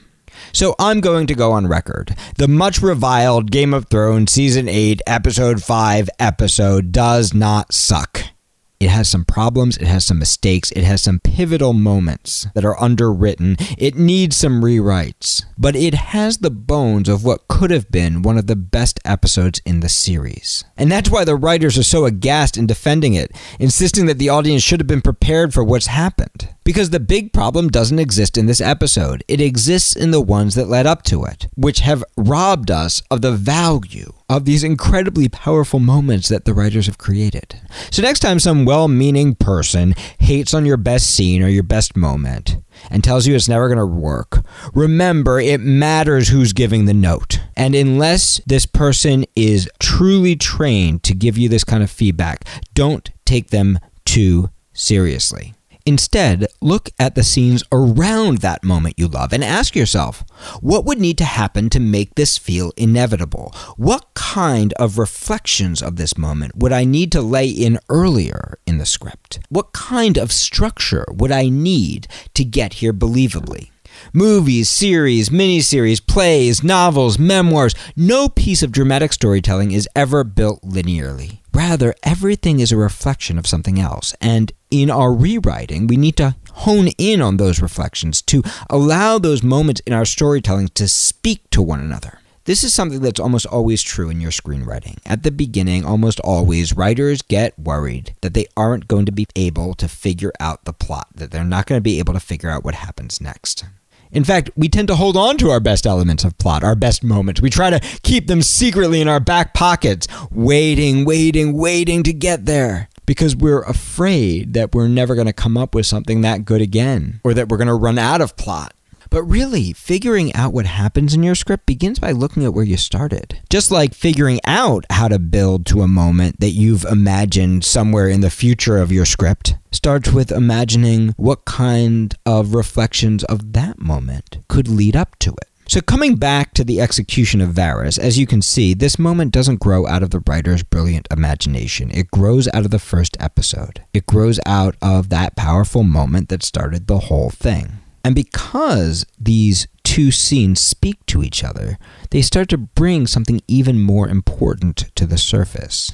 So 0.54 0.74
I'm 0.78 1.02
going 1.02 1.26
to 1.26 1.34
go 1.34 1.52
on 1.52 1.66
record. 1.66 2.16
The 2.38 2.48
much 2.48 2.80
reviled 2.80 3.50
Game 3.50 3.74
of 3.74 3.88
Thrones 3.90 4.32
Season 4.32 4.66
8, 4.66 5.02
Episode 5.06 5.62
5 5.62 6.08
episode 6.18 6.90
does 6.90 7.34
not 7.34 7.74
suck. 7.74 8.32
It 8.82 8.90
has 8.90 9.08
some 9.08 9.24
problems, 9.24 9.76
it 9.76 9.86
has 9.86 10.04
some 10.04 10.18
mistakes, 10.18 10.72
it 10.72 10.82
has 10.82 11.02
some 11.02 11.20
pivotal 11.20 11.72
moments 11.72 12.48
that 12.54 12.64
are 12.64 12.80
underwritten. 12.82 13.56
It 13.78 13.94
needs 13.94 14.34
some 14.34 14.60
rewrites, 14.60 15.44
but 15.56 15.76
it 15.76 15.94
has 15.94 16.38
the 16.38 16.50
bones 16.50 17.08
of 17.08 17.24
what 17.24 17.46
could 17.46 17.70
have 17.70 17.92
been 17.92 18.22
one 18.22 18.38
of 18.38 18.48
the 18.48 18.56
best 18.56 18.98
episodes 19.04 19.62
in 19.64 19.80
the 19.80 19.88
series. 19.88 20.64
And 20.76 20.90
that's 20.90 21.10
why 21.10 21.24
the 21.24 21.36
writers 21.36 21.78
are 21.78 21.84
so 21.84 22.06
aghast 22.06 22.56
in 22.56 22.66
defending 22.66 23.14
it, 23.14 23.30
insisting 23.60 24.06
that 24.06 24.18
the 24.18 24.30
audience 24.30 24.64
should 24.64 24.80
have 24.80 24.88
been 24.88 25.00
prepared 25.00 25.54
for 25.54 25.62
what's 25.62 25.86
happened. 25.86 26.48
Because 26.64 26.90
the 26.90 27.00
big 27.00 27.32
problem 27.32 27.68
doesn't 27.68 27.98
exist 27.98 28.38
in 28.38 28.46
this 28.46 28.60
episode, 28.60 29.24
it 29.26 29.40
exists 29.40 29.96
in 29.96 30.12
the 30.12 30.20
ones 30.20 30.54
that 30.54 30.68
led 30.68 30.86
up 30.86 31.02
to 31.04 31.24
it, 31.24 31.48
which 31.56 31.80
have 31.80 32.04
robbed 32.16 32.70
us 32.70 33.02
of 33.10 33.20
the 33.20 33.32
value 33.32 34.12
of 34.28 34.44
these 34.44 34.62
incredibly 34.62 35.28
powerful 35.28 35.80
moments 35.80 36.28
that 36.28 36.44
the 36.44 36.54
writers 36.54 36.86
have 36.86 36.98
created. 36.98 37.60
So, 37.90 38.00
next 38.00 38.20
time 38.20 38.38
some 38.38 38.64
well 38.64 38.86
meaning 38.86 39.34
person 39.34 39.94
hates 40.18 40.54
on 40.54 40.64
your 40.64 40.76
best 40.76 41.10
scene 41.10 41.42
or 41.42 41.48
your 41.48 41.64
best 41.64 41.96
moment 41.96 42.56
and 42.90 43.02
tells 43.02 43.26
you 43.26 43.34
it's 43.34 43.48
never 43.48 43.68
going 43.68 43.78
to 43.78 43.86
work, 43.86 44.44
remember 44.72 45.40
it 45.40 45.60
matters 45.60 46.28
who's 46.28 46.52
giving 46.52 46.84
the 46.84 46.94
note. 46.94 47.40
And 47.56 47.74
unless 47.74 48.40
this 48.46 48.66
person 48.66 49.24
is 49.34 49.68
truly 49.80 50.36
trained 50.36 51.02
to 51.02 51.14
give 51.14 51.36
you 51.36 51.48
this 51.48 51.64
kind 51.64 51.82
of 51.82 51.90
feedback, 51.90 52.44
don't 52.72 53.10
take 53.24 53.50
them 53.50 53.78
too 54.04 54.50
seriously. 54.72 55.54
Instead, 55.84 56.46
look 56.60 56.90
at 56.98 57.14
the 57.14 57.24
scenes 57.24 57.64
around 57.72 58.38
that 58.38 58.62
moment 58.62 58.98
you 58.98 59.08
love 59.08 59.32
and 59.32 59.42
ask 59.42 59.74
yourself, 59.74 60.24
what 60.60 60.84
would 60.84 60.98
need 60.98 61.18
to 61.18 61.24
happen 61.24 61.68
to 61.70 61.80
make 61.80 62.14
this 62.14 62.38
feel 62.38 62.72
inevitable? 62.76 63.52
What 63.76 64.14
kind 64.14 64.72
of 64.74 64.98
reflections 64.98 65.82
of 65.82 65.96
this 65.96 66.16
moment 66.16 66.56
would 66.56 66.72
I 66.72 66.84
need 66.84 67.10
to 67.12 67.20
lay 67.20 67.48
in 67.48 67.78
earlier 67.88 68.58
in 68.66 68.78
the 68.78 68.86
script? 68.86 69.40
What 69.48 69.72
kind 69.72 70.16
of 70.16 70.30
structure 70.30 71.04
would 71.10 71.32
I 71.32 71.48
need 71.48 72.06
to 72.34 72.44
get 72.44 72.74
here 72.74 72.92
believably? 72.92 73.70
Movies, 74.12 74.70
series, 74.70 75.30
miniseries, 75.30 76.04
plays, 76.04 76.62
novels, 76.62 77.18
memoirs, 77.18 77.74
no 77.96 78.28
piece 78.28 78.62
of 78.62 78.72
dramatic 78.72 79.12
storytelling 79.12 79.72
is 79.72 79.88
ever 79.94 80.24
built 80.24 80.62
linearly. 80.62 81.41
Rather, 81.54 81.94
everything 82.02 82.60
is 82.60 82.72
a 82.72 82.76
reflection 82.76 83.38
of 83.38 83.46
something 83.46 83.78
else. 83.78 84.14
And 84.20 84.52
in 84.70 84.90
our 84.90 85.12
rewriting, 85.12 85.86
we 85.86 85.96
need 85.96 86.16
to 86.16 86.36
hone 86.52 86.88
in 86.98 87.20
on 87.20 87.36
those 87.36 87.60
reflections 87.60 88.22
to 88.22 88.42
allow 88.70 89.18
those 89.18 89.42
moments 89.42 89.80
in 89.86 89.92
our 89.92 90.04
storytelling 90.04 90.68
to 90.68 90.88
speak 90.88 91.48
to 91.50 91.60
one 91.60 91.80
another. 91.80 92.18
This 92.44 92.64
is 92.64 92.74
something 92.74 93.00
that's 93.00 93.20
almost 93.20 93.46
always 93.46 93.82
true 93.82 94.10
in 94.10 94.20
your 94.20 94.32
screenwriting. 94.32 94.98
At 95.06 95.22
the 95.22 95.30
beginning, 95.30 95.84
almost 95.84 96.18
always, 96.20 96.76
writers 96.76 97.22
get 97.22 97.56
worried 97.56 98.14
that 98.20 98.34
they 98.34 98.46
aren't 98.56 98.88
going 98.88 99.06
to 99.06 99.12
be 99.12 99.28
able 99.36 99.74
to 99.74 99.86
figure 99.86 100.32
out 100.40 100.64
the 100.64 100.72
plot, 100.72 101.08
that 101.14 101.30
they're 101.30 101.44
not 101.44 101.66
going 101.66 101.78
to 101.78 101.82
be 101.82 102.00
able 102.00 102.14
to 102.14 102.20
figure 102.20 102.50
out 102.50 102.64
what 102.64 102.74
happens 102.74 103.20
next. 103.20 103.64
In 104.12 104.24
fact, 104.24 104.50
we 104.54 104.68
tend 104.68 104.88
to 104.88 104.96
hold 104.96 105.16
on 105.16 105.38
to 105.38 105.50
our 105.50 105.58
best 105.58 105.86
elements 105.86 106.22
of 106.22 106.36
plot, 106.36 106.62
our 106.62 106.74
best 106.74 107.02
moments. 107.02 107.40
We 107.40 107.48
try 107.48 107.70
to 107.70 107.80
keep 108.02 108.26
them 108.26 108.42
secretly 108.42 109.00
in 109.00 109.08
our 109.08 109.20
back 109.20 109.54
pockets, 109.54 110.06
waiting, 110.30 111.04
waiting, 111.04 111.56
waiting 111.56 112.02
to 112.02 112.12
get 112.12 112.44
there. 112.44 112.88
Because 113.04 113.34
we're 113.34 113.62
afraid 113.62 114.52
that 114.54 114.74
we're 114.74 114.86
never 114.86 115.14
going 115.14 115.26
to 115.26 115.32
come 115.32 115.56
up 115.56 115.74
with 115.74 115.86
something 115.86 116.20
that 116.20 116.44
good 116.44 116.60
again, 116.60 117.20
or 117.24 117.34
that 117.34 117.48
we're 117.48 117.56
going 117.56 117.66
to 117.66 117.74
run 117.74 117.98
out 117.98 118.20
of 118.20 118.36
plot. 118.36 118.74
But 119.12 119.24
really, 119.24 119.74
figuring 119.74 120.34
out 120.34 120.54
what 120.54 120.64
happens 120.64 121.12
in 121.12 121.22
your 121.22 121.34
script 121.34 121.66
begins 121.66 121.98
by 121.98 122.12
looking 122.12 122.46
at 122.46 122.54
where 122.54 122.64
you 122.64 122.78
started. 122.78 123.40
Just 123.50 123.70
like 123.70 123.92
figuring 123.92 124.40
out 124.46 124.86
how 124.88 125.06
to 125.08 125.18
build 125.18 125.66
to 125.66 125.82
a 125.82 125.86
moment 125.86 126.40
that 126.40 126.52
you've 126.52 126.86
imagined 126.86 127.62
somewhere 127.62 128.08
in 128.08 128.22
the 128.22 128.30
future 128.30 128.78
of 128.78 128.90
your 128.90 129.04
script 129.04 129.56
starts 129.70 130.10
with 130.10 130.32
imagining 130.32 131.10
what 131.18 131.44
kind 131.44 132.14
of 132.24 132.54
reflections 132.54 133.22
of 133.24 133.52
that 133.52 133.78
moment 133.78 134.38
could 134.48 134.66
lead 134.66 134.96
up 134.96 135.18
to 135.18 135.32
it. 135.32 135.48
So, 135.68 135.82
coming 135.82 136.16
back 136.16 136.54
to 136.54 136.64
the 136.64 136.80
execution 136.80 137.42
of 137.42 137.50
Varys, 137.50 137.98
as 137.98 138.18
you 138.18 138.26
can 138.26 138.40
see, 138.40 138.72
this 138.72 138.98
moment 138.98 139.32
doesn't 139.32 139.60
grow 139.60 139.86
out 139.86 140.02
of 140.02 140.08
the 140.08 140.22
writer's 140.26 140.62
brilliant 140.62 141.06
imagination. 141.10 141.90
It 141.90 142.10
grows 142.10 142.48
out 142.54 142.64
of 142.64 142.70
the 142.70 142.78
first 142.78 143.18
episode. 143.20 143.82
It 143.92 144.06
grows 144.06 144.40
out 144.46 144.74
of 144.80 145.10
that 145.10 145.36
powerful 145.36 145.82
moment 145.82 146.30
that 146.30 146.42
started 146.42 146.86
the 146.86 146.98
whole 146.98 147.28
thing. 147.28 147.81
And 148.04 148.14
because 148.14 149.06
these 149.18 149.68
two 149.84 150.10
scenes 150.10 150.60
speak 150.60 151.04
to 151.06 151.22
each 151.22 151.44
other, 151.44 151.78
they 152.10 152.22
start 152.22 152.48
to 152.48 152.58
bring 152.58 153.06
something 153.06 153.40
even 153.46 153.80
more 153.80 154.08
important 154.08 154.90
to 154.96 155.06
the 155.06 155.18
surface 155.18 155.92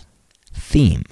theme. 0.53 1.05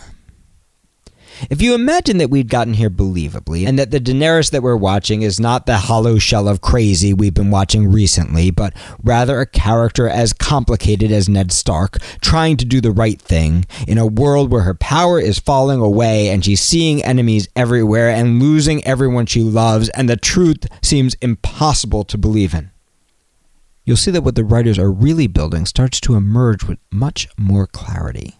If 1.50 1.60
you 1.60 1.74
imagine 1.74 2.18
that 2.18 2.30
we'd 2.30 2.48
gotten 2.48 2.74
here 2.74 2.90
believably, 2.90 3.66
and 3.66 3.78
that 3.78 3.90
the 3.90 4.00
Daenerys 4.00 4.50
that 4.50 4.62
we're 4.62 4.76
watching 4.76 5.22
is 5.22 5.38
not 5.38 5.66
the 5.66 5.76
hollow 5.76 6.18
shell 6.18 6.48
of 6.48 6.60
crazy 6.60 7.12
we've 7.12 7.34
been 7.34 7.50
watching 7.50 7.90
recently, 7.90 8.50
but 8.50 8.72
rather 9.02 9.40
a 9.40 9.46
character 9.46 10.08
as 10.08 10.32
complicated 10.32 11.12
as 11.12 11.28
Ned 11.28 11.52
Stark, 11.52 11.98
trying 12.20 12.56
to 12.56 12.64
do 12.64 12.80
the 12.80 12.90
right 12.90 13.20
thing, 13.20 13.66
in 13.86 13.98
a 13.98 14.06
world 14.06 14.50
where 14.50 14.62
her 14.62 14.74
power 14.74 15.20
is 15.20 15.38
falling 15.38 15.80
away 15.80 16.28
and 16.28 16.44
she's 16.44 16.60
seeing 16.60 17.04
enemies 17.04 17.48
everywhere 17.54 18.08
and 18.08 18.40
losing 18.40 18.84
everyone 18.84 19.26
she 19.26 19.42
loves, 19.42 19.88
and 19.90 20.08
the 20.08 20.16
truth 20.16 20.66
seems 20.82 21.14
impossible 21.20 22.04
to 22.04 22.18
believe 22.18 22.54
in. 22.54 22.70
You'll 23.84 23.96
see 23.96 24.10
that 24.10 24.22
what 24.22 24.34
the 24.34 24.44
writers 24.44 24.78
are 24.80 24.90
really 24.90 25.28
building 25.28 25.64
starts 25.64 26.00
to 26.00 26.16
emerge 26.16 26.64
with 26.64 26.78
much 26.90 27.28
more 27.38 27.68
clarity. 27.68 28.34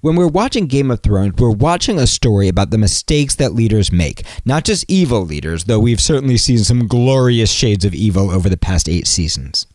When 0.00 0.14
we're 0.14 0.28
watching 0.28 0.66
Game 0.66 0.92
of 0.92 1.00
Thrones, 1.00 1.34
we're 1.38 1.50
watching 1.50 1.98
a 1.98 2.06
story 2.06 2.46
about 2.46 2.70
the 2.70 2.78
mistakes 2.78 3.34
that 3.34 3.52
leaders 3.52 3.90
make. 3.90 4.22
Not 4.44 4.64
just 4.64 4.84
evil 4.86 5.26
leaders, 5.26 5.64
though 5.64 5.80
we've 5.80 6.00
certainly 6.00 6.36
seen 6.36 6.58
some 6.58 6.86
glorious 6.86 7.50
shades 7.50 7.84
of 7.84 7.94
evil 7.94 8.30
over 8.30 8.48
the 8.48 8.56
past 8.56 8.88
eight 8.88 9.08
seasons, 9.08 9.66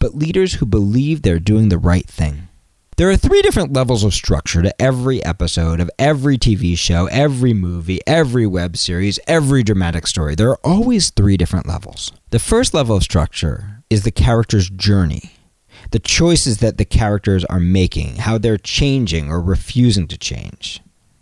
but 0.00 0.16
leaders 0.16 0.54
who 0.54 0.66
believe 0.66 1.22
they're 1.22 1.38
doing 1.38 1.68
the 1.68 1.78
right 1.78 2.08
thing. 2.08 2.48
There 2.96 3.08
are 3.08 3.16
three 3.16 3.40
different 3.42 3.72
levels 3.72 4.02
of 4.02 4.14
structure 4.14 4.62
to 4.62 4.82
every 4.82 5.22
episode 5.22 5.78
of 5.78 5.90
every 5.96 6.36
TV 6.36 6.76
show, 6.76 7.06
every 7.06 7.52
movie, 7.52 8.00
every 8.08 8.48
web 8.48 8.76
series, 8.76 9.20
every 9.28 9.62
dramatic 9.62 10.08
story. 10.08 10.34
There 10.34 10.50
are 10.50 10.60
always 10.64 11.10
three 11.10 11.36
different 11.36 11.68
levels. 11.68 12.10
The 12.30 12.40
first 12.40 12.74
level 12.74 12.96
of 12.96 13.04
structure 13.04 13.84
is 13.90 14.02
the 14.02 14.10
character's 14.10 14.68
journey 14.70 15.33
the 15.94 16.00
choices 16.00 16.58
that 16.58 16.76
the 16.76 16.84
characters 16.84 17.44
are 17.44 17.60
making, 17.60 18.16
how 18.16 18.36
they're 18.36 18.58
changing 18.58 19.30
or 19.30 19.40
refusing 19.40 20.08
to 20.08 20.18
change. 20.18 20.80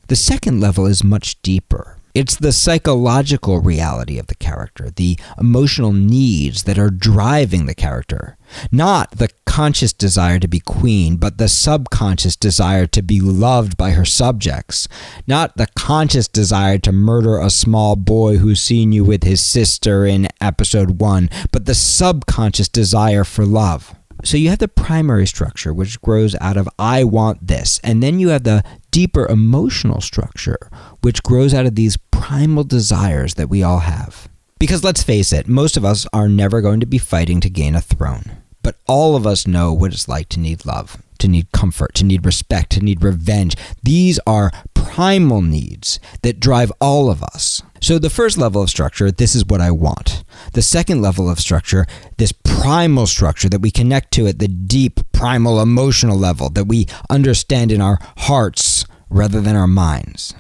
The 0.09 0.17
second 0.17 0.63
level 0.63 0.87
is 0.87 1.05
much 1.05 1.43
deeper. 1.43 1.99
It's 2.15 2.37
the 2.37 2.53
psychological 2.53 3.61
reality 3.61 4.19
of 4.19 4.29
the 4.29 4.35
character, 4.35 4.89
the 4.91 5.19
emotional 5.39 5.93
needs 5.93 6.63
that 6.63 6.79
are 6.79 6.89
driving 6.89 7.67
the 7.67 7.75
character. 7.75 8.39
Not 8.71 9.11
the 9.11 9.29
conscious 9.45 9.93
desire 9.93 10.39
to 10.39 10.49
be 10.49 10.61
queen, 10.61 11.17
but 11.17 11.37
the 11.37 11.49
subconscious 11.49 12.37
desire 12.37 12.87
to 12.87 13.03
be 13.03 13.21
loved 13.21 13.77
by 13.77 13.91
her 13.91 14.07
subjects. 14.07 14.89
Not 15.27 15.59
the 15.59 15.69
conscious 15.77 16.29
desire 16.29 16.79
to 16.79 16.93
murder 16.93 17.39
a 17.39 17.51
small 17.51 17.95
boy 17.95 18.39
who's 18.39 18.63
seen 18.63 18.91
you 18.91 19.05
with 19.05 19.25
his 19.25 19.45
sister 19.45 20.07
in 20.07 20.29
episode 20.41 20.99
one, 20.99 21.29
but 21.51 21.67
the 21.67 21.75
subconscious 21.75 22.71
desire 22.71 23.25
for 23.25 23.45
love. 23.45 23.95
So 24.25 24.37
you 24.37 24.51
have 24.51 24.61
the 24.61 24.69
primary 24.69 25.27
structure, 25.27 25.75
which 25.75 26.01
grows 26.01 26.37
out 26.41 26.57
of 26.57 26.69
I 26.79 27.03
want 27.05 27.47
this. 27.47 27.81
And 27.83 28.03
then 28.03 28.21
you 28.21 28.29
have 28.29 28.45
the 28.45 28.63
deeper 28.91 29.27
emotional 29.27 30.01
structure, 30.01 30.71
which 31.01 31.23
grows 31.23 31.53
out 31.53 31.67
of 31.67 31.75
these 31.75 31.97
primal 32.11 32.63
desires 32.63 33.35
that 33.35 33.49
we 33.49 33.63
all 33.63 33.81
have. 33.81 34.29
Because 34.61 34.85
let's 34.85 35.03
face 35.03 35.33
it, 35.33 35.49
most 35.49 35.77
of 35.77 35.85
us 35.85 36.07
are 36.13 36.29
never 36.29 36.61
going 36.61 36.79
to 36.81 36.87
be 36.87 36.99
fighting 36.99 37.41
to 37.41 37.51
gain 37.51 37.75
a 37.75 37.81
throne. 37.81 38.43
But 38.63 38.77
all 38.87 39.17
of 39.17 39.27
us 39.27 39.45
know 39.47 39.73
what 39.73 39.93
it's 39.93 40.07
like 40.07 40.29
to 40.31 40.41
need 40.41 40.65
love, 40.65 41.03
to 41.23 41.29
need 41.29 41.51
comfort, 41.53 41.95
to 41.95 42.05
need 42.05 42.27
respect, 42.27 42.71
to 42.73 42.81
need 42.81 43.03
revenge. 43.03 43.57
These 43.83 44.19
are 44.27 44.51
primal 44.75 45.41
needs 45.41 45.99
that 46.23 46.41
drive 46.41 46.71
all 46.81 47.11
of 47.11 47.23
us. 47.23 47.63
So, 47.81 47.99
the 47.99 48.11
first 48.11 48.37
level 48.37 48.63
of 48.63 48.71
structure, 48.71 49.11
this 49.11 49.35
is 49.35 49.47
what 49.47 49.61
I 49.61 49.71
want. 49.71 50.25
The 50.53 50.63
second 50.63 51.01
level 51.01 51.31
of 51.31 51.41
structure, 51.41 51.87
this 52.19 52.33
primal 52.33 53.07
structure 53.07 53.49
that 53.49 53.61
we 53.61 53.71
connect 53.71 54.13
to 54.15 54.27
at 54.27 54.39
the 54.39 54.49
deep, 54.49 55.01
primal, 55.13 55.61
emotional 55.61 56.19
level 56.19 56.51
that 56.51 56.67
we 56.67 56.87
understand 57.09 57.73
in 57.73 57.81
our 57.81 57.99
hearts 58.19 58.85
rather 59.09 59.41
than 59.41 59.57
our 59.57 59.67
minds. 59.67 60.35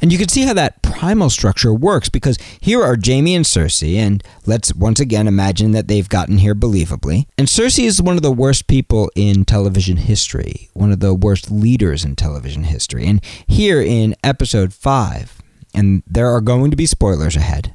And 0.00 0.12
you 0.12 0.18
can 0.18 0.28
see 0.28 0.42
how 0.42 0.54
that 0.54 0.82
primal 0.82 1.30
structure 1.30 1.72
works 1.72 2.08
because 2.08 2.38
here 2.60 2.82
are 2.82 2.96
Jaime 3.02 3.34
and 3.34 3.44
Cersei, 3.44 3.96
and 3.96 4.22
let's 4.46 4.74
once 4.74 5.00
again 5.00 5.26
imagine 5.26 5.72
that 5.72 5.88
they've 5.88 6.08
gotten 6.08 6.38
here 6.38 6.54
believably. 6.54 7.26
And 7.36 7.48
Cersei 7.48 7.84
is 7.84 8.00
one 8.00 8.16
of 8.16 8.22
the 8.22 8.32
worst 8.32 8.66
people 8.66 9.10
in 9.14 9.44
television 9.44 9.96
history, 9.96 10.70
one 10.72 10.92
of 10.92 11.00
the 11.00 11.14
worst 11.14 11.50
leaders 11.50 12.04
in 12.04 12.16
television 12.16 12.64
history. 12.64 13.06
And 13.06 13.24
here 13.46 13.80
in 13.80 14.14
episode 14.22 14.72
5, 14.72 15.42
and 15.74 16.02
there 16.06 16.28
are 16.28 16.40
going 16.40 16.70
to 16.70 16.76
be 16.76 16.86
spoilers 16.86 17.36
ahead. 17.36 17.74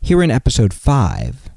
Here 0.00 0.22
in 0.22 0.30
episode 0.30 0.74
5, 0.74 1.50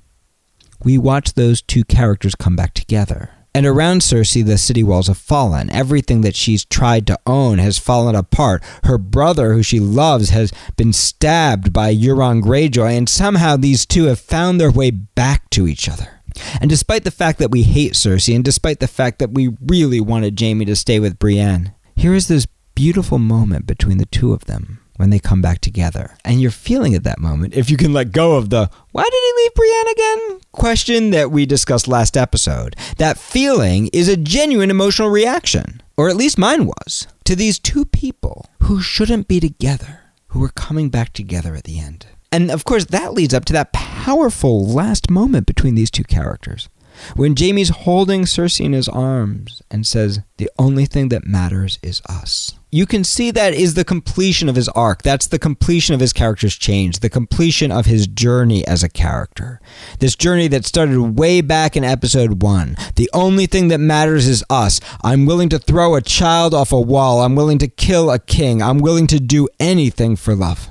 we 0.84 0.98
watch 0.98 1.34
those 1.34 1.62
two 1.62 1.84
characters 1.84 2.36
come 2.36 2.56
back 2.56 2.74
together. 2.74 3.30
And 3.54 3.66
around 3.66 4.02
Cersei, 4.02 4.46
the 4.46 4.58
city 4.58 4.82
walls 4.82 5.08
have 5.08 5.18
fallen. 5.18 5.70
Everything 5.72 6.22
that 6.22 6.36
she's 6.36 6.64
tried 6.64 7.06
to 7.08 7.20
own 7.28 7.58
has 7.58 7.78
fallen 7.78 8.16
apart. 8.16 8.64
Her 8.86 8.98
brother, 8.98 9.54
who 9.54 9.62
she 9.62 9.80
loves, 9.80 10.30
has 10.30 10.54
been 10.78 10.94
stabbed 10.94 11.74
by 11.74 11.94
Euron 11.94 12.42
Greyjoy, 12.42 12.98
and 12.98 13.10
somehow 13.10 13.58
these 13.58 13.86
two 13.86 14.06
have 14.06 14.20
found 14.20 14.60
their 14.60 14.72
way 14.72 14.90
back 14.90 15.50
to 15.52 15.68
each 15.68 15.90
other. 15.90 16.22
And 16.62 16.70
despite 16.70 17.04
the 17.04 17.12
fact 17.12 17.40
that 17.40 17.52
we 17.52 17.64
hate 17.64 17.94
Cersei, 17.94 18.36
and 18.36 18.44
despite 18.44 18.80
the 18.80 18.88
fact 18.88 19.20
that 19.20 19.32
we 19.32 19.50
really 19.62 20.00
wanted 20.00 20.40
Jaime 20.40 20.64
to 20.64 20.76
stay 20.78 21.00
with 21.00 21.20
Brienne, 21.20 21.74
here 21.94 22.14
is 22.14 22.30
this 22.30 22.48
beautiful 22.74 23.20
moment 23.20 23.66
between 23.66 23.98
the 23.98 24.06
two 24.06 24.32
of 24.32 24.46
them 24.46 24.80
when 24.96 25.10
they 25.10 25.20
come 25.20 25.42
back 25.42 25.60
together. 25.60 26.16
And 26.24 26.42
you're 26.42 26.52
feeling 26.52 26.96
at 26.96 27.04
that 27.04 27.20
moment, 27.20 27.54
if 27.54 27.70
you 27.70 27.76
can 27.76 27.92
let 27.92 28.12
go 28.14 28.38
of 28.38 28.50
the, 28.50 28.70
why 28.92 29.04
did 29.04 29.14
he 29.14 29.44
leave 29.44 29.54
Brienne 29.56 29.88
again? 29.92 30.41
Question 30.52 31.12
that 31.12 31.32
we 31.32 31.46
discussed 31.46 31.88
last 31.88 32.18
episode. 32.18 32.76
That 32.98 33.18
feeling 33.18 33.90
is 33.94 34.08
a 34.08 34.18
genuine 34.18 34.70
emotional 34.70 35.10
reaction, 35.10 35.82
or 35.98 36.10
at 36.10 36.16
least 36.16 36.38
mine 36.38 36.66
was, 36.66 37.08
to 37.26 37.36
these 37.36 37.60
two 37.60 37.86
people 37.86 38.48
who 38.64 38.82
shouldn't 38.82 39.28
be 39.28 39.40
together, 39.40 40.02
who 40.28 40.44
are 40.44 40.50
coming 40.50 40.90
back 40.90 41.14
together 41.14 41.56
at 41.56 41.64
the 41.64 41.80
end. 41.80 42.08
And 42.32 42.50
of 42.50 42.64
course, 42.64 42.86
that 42.86 43.14
leads 43.14 43.34
up 43.34 43.46
to 43.46 43.54
that 43.54 43.74
powerful 43.74 44.66
last 44.66 45.10
moment 45.10 45.46
between 45.46 45.76
these 45.76 45.92
two 45.92 46.04
characters 46.04 46.70
when 47.16 47.36
Jaime's 47.36 47.70
holding 47.70 48.24
Cersei 48.24 48.66
in 48.66 48.74
his 48.74 48.90
arms 48.90 49.62
and 49.70 49.86
says, 49.86 50.22
The 50.38 50.50
only 50.58 50.86
thing 50.86 51.10
that 51.10 51.26
matters 51.26 51.80
is 51.82 52.02
us. 52.08 52.54
You 52.74 52.86
can 52.86 53.04
see 53.04 53.32
that 53.32 53.54
is 53.54 53.74
the 53.74 53.84
completion 53.84 54.48
of 54.48 54.56
his 54.56 54.70
arc. 54.70 55.02
That's 55.02 55.28
the 55.28 55.40
completion 55.40 55.94
of 55.94 56.00
his 56.00 56.14
character's 56.14 56.56
change, 56.56 57.00
the 57.00 57.10
completion 57.10 57.70
of 57.70 57.86
his 57.86 58.08
journey 58.08 58.66
as 58.66 58.82
a 58.82 58.90
character. 58.90 59.60
This 60.00 60.16
journey 60.16 60.48
that 60.48 60.66
started 60.66 61.20
way 61.20 61.42
back 61.42 61.76
in 61.76 61.84
episode 61.84 62.42
one. 62.42 62.78
The 62.96 63.10
only 63.14 63.46
thing 63.46 63.68
that 63.68 63.80
matters 63.80 64.26
is 64.26 64.44
us. 64.50 64.80
I'm 65.04 65.26
willing 65.26 65.50
to 65.50 65.60
throw 65.60 65.96
a 65.96 66.02
child 66.02 66.54
off 66.54 66.72
a 66.72 66.80
wall. 66.80 67.22
I'm 67.22 67.36
willing 67.36 67.58
to 67.58 67.68
kill 67.68 68.10
a 68.10 68.20
king. 68.20 68.62
I'm 68.62 68.78
willing 68.78 69.08
to 69.08 69.20
do 69.20 69.50
anything 69.60 70.16
for 70.16 70.34
love. 70.34 70.70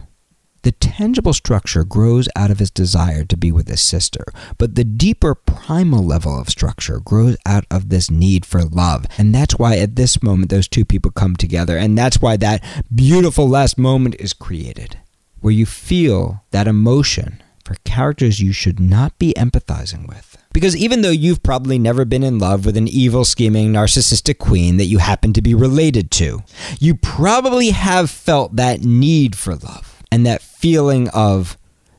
The 0.62 0.72
tangible 0.72 1.32
structure 1.32 1.84
grows 1.84 2.28
out 2.36 2.50
of 2.50 2.58
his 2.58 2.70
desire 2.70 3.24
to 3.24 3.36
be 3.36 3.50
with 3.50 3.66
his 3.66 3.80
sister, 3.80 4.24
but 4.58 4.74
the 4.74 4.84
deeper 4.84 5.34
primal 5.34 6.04
level 6.04 6.38
of 6.38 6.50
structure 6.50 7.00
grows 7.00 7.38
out 7.46 7.64
of 7.70 7.88
this 7.88 8.10
need 8.10 8.44
for 8.44 8.64
love. 8.64 9.06
And 9.16 9.34
that's 9.34 9.58
why 9.58 9.78
at 9.78 9.96
this 9.96 10.22
moment 10.22 10.50
those 10.50 10.68
two 10.68 10.84
people 10.84 11.12
come 11.12 11.34
together, 11.34 11.78
and 11.78 11.96
that's 11.96 12.20
why 12.20 12.36
that 12.38 12.62
beautiful 12.94 13.48
last 13.48 13.78
moment 13.78 14.16
is 14.18 14.34
created, 14.34 14.98
where 15.40 15.52
you 15.52 15.64
feel 15.64 16.44
that 16.50 16.68
emotion 16.68 17.42
for 17.64 17.76
characters 17.84 18.40
you 18.40 18.52
should 18.52 18.78
not 18.78 19.18
be 19.18 19.32
empathizing 19.38 20.06
with. 20.08 20.36
Because 20.52 20.76
even 20.76 21.00
though 21.00 21.10
you've 21.10 21.42
probably 21.42 21.78
never 21.78 22.04
been 22.04 22.24
in 22.24 22.38
love 22.38 22.66
with 22.66 22.76
an 22.76 22.88
evil, 22.88 23.24
scheming, 23.24 23.72
narcissistic 23.72 24.36
queen 24.36 24.76
that 24.76 24.86
you 24.86 24.98
happen 24.98 25.32
to 25.32 25.40
be 25.40 25.54
related 25.54 26.10
to, 26.10 26.42
you 26.78 26.96
probably 26.96 27.70
have 27.70 28.10
felt 28.10 28.56
that 28.56 28.82
need 28.82 29.36
for 29.36 29.54
love 29.54 29.99
and 30.10 30.26
that 30.26 30.42
feeling 30.42 31.08
of 31.10 31.56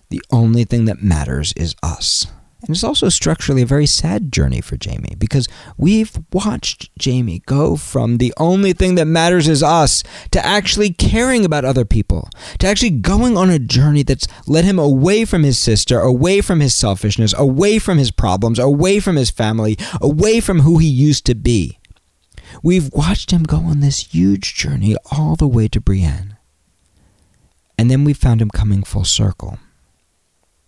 the 0.10 0.22
only 0.32 0.64
thing 0.64 0.86
that 0.86 1.02
matters 1.02 1.54
is 1.54 1.76
us. 1.82 2.28
And 2.62 2.70
it's 2.76 2.84
also 2.84 3.10
structurally 3.10 3.64
a 3.64 3.66
very 3.66 3.88
sad 3.88 4.32
journey 4.32 4.62
for 4.62 4.78
Jaime 4.84 5.16
because 5.18 5.48
we've 5.78 6.20
watched 6.32 6.92
Jaime 7.04 7.40
go 7.48 7.76
from 7.76 8.20
the 8.20 8.34
only 8.38 8.72
thing 8.72 8.94
that 8.96 9.06
matters 9.06 9.48
is 9.48 9.64
us 9.64 10.04
to 10.30 10.46
actually 10.46 10.94
caring 10.94 11.44
about 11.44 11.66
other 11.66 11.86
people, 11.86 12.30
to 12.60 12.68
actually 12.68 12.92
going 12.92 13.36
on 13.36 13.50
a 13.50 13.58
journey 13.58 14.04
that's 14.04 14.28
led 14.46 14.64
him 14.64 14.78
away 14.78 15.26
from 15.26 15.42
his 15.42 15.58
sister, 15.58 16.00
away 16.00 16.40
from 16.40 16.60
his 16.60 16.76
selfishness, 16.76 17.34
away 17.36 17.80
from 17.80 17.98
his 17.98 18.12
problems, 18.12 18.60
away 18.60 19.00
from 19.00 19.16
his 19.16 19.32
family, 19.32 19.76
away 20.00 20.40
from 20.40 20.60
who 20.60 20.78
he 20.78 20.88
used 20.88 21.26
to 21.26 21.34
be. 21.34 21.80
We've 22.62 22.92
watched 22.94 23.32
him 23.32 23.42
go 23.42 23.58
on 23.58 23.80
this 23.80 24.14
huge 24.14 24.54
journey 24.54 24.96
all 25.12 25.36
the 25.36 25.48
way 25.48 25.68
to 25.70 25.82
Brienne. 25.82 26.31
And 27.78 27.90
then 27.90 28.04
we 28.04 28.14
found 28.14 28.42
him 28.42 28.50
coming 28.50 28.84
full 28.84 29.06
circle. 29.06 29.60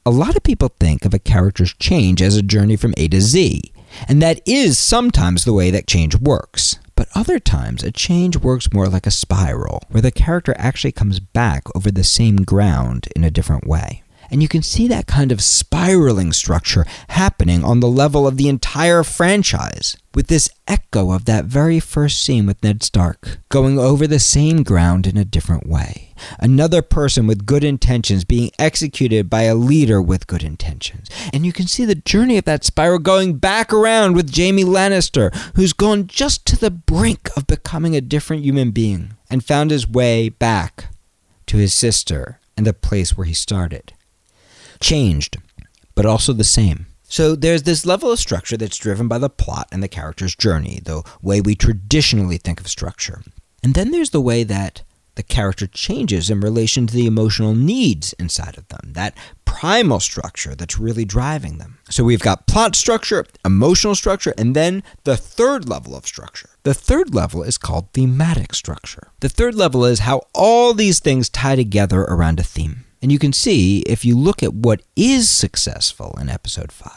A 0.05 0.11
lot 0.11 0.35
of 0.35 0.43
people 0.43 0.69
think 0.79 1.05
of 1.05 1.13
a 1.13 1.19
character's 1.19 1.73
change 1.73 2.21
as 2.21 2.35
a 2.35 2.41
journey 2.41 2.75
from 2.75 2.93
A 2.97 3.07
to 3.07 3.21
Z, 3.21 3.71
and 4.07 4.21
that 4.21 4.41
is 4.45 4.77
sometimes 4.77 5.45
the 5.45 5.53
way 5.53 5.71
that 5.71 5.87
change 5.87 6.15
works. 6.15 6.77
But 6.95 7.07
other 7.15 7.39
times, 7.39 7.83
a 7.83 7.91
change 7.91 8.37
works 8.37 8.73
more 8.73 8.87
like 8.87 9.07
a 9.07 9.11
spiral, 9.11 9.81
where 9.89 10.01
the 10.01 10.11
character 10.11 10.53
actually 10.57 10.91
comes 10.91 11.19
back 11.19 11.63
over 11.75 11.89
the 11.89 12.03
same 12.03 12.37
ground 12.37 13.07
in 13.15 13.23
a 13.23 13.31
different 13.31 13.65
way. 13.65 14.02
And 14.33 14.41
you 14.41 14.47
can 14.47 14.63
see 14.63 14.87
that 14.87 15.05
kind 15.05 15.31
of 15.31 15.43
spiraling 15.43 16.33
structure 16.33 16.87
happening 17.09 17.63
on 17.63 17.81
the 17.81 17.87
level 17.87 18.25
of 18.25 18.35
the 18.35 18.49
entire 18.49 19.03
franchise, 19.03 19.95
with 20.15 20.25
this 20.25 20.49
echo 20.67 21.11
of 21.11 21.25
that 21.25 21.45
very 21.45 21.79
first 21.79 22.19
scene 22.19 22.47
with 22.47 22.63
Ned 22.63 22.81
Stark, 22.81 23.37
going 23.49 23.77
over 23.77 24.07
the 24.07 24.17
same 24.17 24.63
ground 24.63 25.05
in 25.05 25.17
a 25.17 25.23
different 25.23 25.67
way. 25.67 26.15
Another 26.39 26.81
person 26.81 27.27
with 27.27 27.45
good 27.45 27.63
intentions 27.63 28.23
being 28.23 28.49
executed 28.57 29.29
by 29.29 29.43
a 29.43 29.53
leader 29.53 30.01
with 30.01 30.25
good 30.25 30.41
intentions. 30.41 31.09
And 31.31 31.45
you 31.45 31.53
can 31.53 31.67
see 31.67 31.85
the 31.85 31.93
journey 31.93 32.39
of 32.39 32.45
that 32.45 32.63
spiral 32.63 32.97
going 32.97 33.37
back 33.37 33.71
around 33.71 34.15
with 34.15 34.35
Jaime 34.35 34.63
Lannister, 34.63 35.31
who's 35.55 35.73
gone 35.73 36.07
just 36.07 36.47
to 36.47 36.55
the 36.57 36.71
brink 36.71 37.29
of 37.37 37.45
becoming 37.45 37.95
a 37.95 38.01
different 38.01 38.43
human 38.43 38.71
being 38.71 39.13
and 39.29 39.45
found 39.45 39.69
his 39.69 39.87
way 39.87 40.29
back 40.29 40.87
to 41.45 41.57
his 41.57 41.75
sister 41.75 42.39
and 42.57 42.65
the 42.65 42.73
place 42.73 43.15
where 43.15 43.27
he 43.27 43.35
started 43.35 43.93
changed, 44.83 45.37
but 45.95 46.05
also 46.05 46.33
the 46.33 46.43
same. 46.43 46.85
So 47.03 47.35
there's 47.35 47.63
this 47.63 47.85
level 47.85 48.11
of 48.11 48.19
structure 48.19 48.57
that's 48.57 48.77
driven 48.77 49.07
by 49.07 49.17
the 49.17 49.29
plot 49.29 49.67
and 49.71 49.81
the 49.81 49.87
character's 49.87 50.35
journey, 50.35 50.81
the 50.83 51.03
way 51.21 51.41
we 51.41 51.55
traditionally 51.55 52.37
think 52.37 52.59
of 52.59 52.67
structure. 52.67 53.21
And 53.63 53.73
then 53.75 53.91
there's 53.91 54.09
the 54.09 54.21
way 54.21 54.43
that 54.43 54.83
the 55.15 55.23
character 55.23 55.67
changes 55.67 56.29
in 56.29 56.39
relation 56.39 56.87
to 56.87 56.93
the 56.93 57.05
emotional 57.05 57.53
needs 57.53 58.13
inside 58.13 58.57
of 58.57 58.67
them, 58.69 58.93
that 58.93 59.15
primal 59.45 59.99
structure 59.99 60.55
that's 60.55 60.79
really 60.79 61.05
driving 61.05 61.59
them. 61.59 61.77
So 61.89 62.03
we've 62.03 62.19
got 62.19 62.47
plot 62.47 62.75
structure, 62.75 63.25
emotional 63.45 63.93
structure, 63.93 64.33
and 64.37 64.55
then 64.55 64.81
the 65.03 65.15
third 65.15 65.69
level 65.69 65.95
of 65.95 66.07
structure. 66.07 66.49
The 66.63 66.73
third 66.73 67.13
level 67.13 67.43
is 67.43 67.59
called 67.59 67.93
thematic 67.93 68.55
structure. 68.55 69.11
The 69.19 69.29
third 69.29 69.53
level 69.53 69.85
is 69.85 69.99
how 69.99 70.23
all 70.33 70.73
these 70.73 70.99
things 70.99 71.29
tie 71.29 71.55
together 71.55 72.01
around 72.01 72.39
a 72.39 72.43
theme. 72.43 72.85
And 73.03 73.11
you 73.11 73.19
can 73.19 73.33
see 73.33 73.79
if 73.81 74.05
you 74.05 74.17
look 74.17 74.41
at 74.41 74.53
what 74.53 74.81
is 74.95 75.29
successful 75.29 76.17
in 76.21 76.29
episode 76.29 76.71
5, 76.71 76.91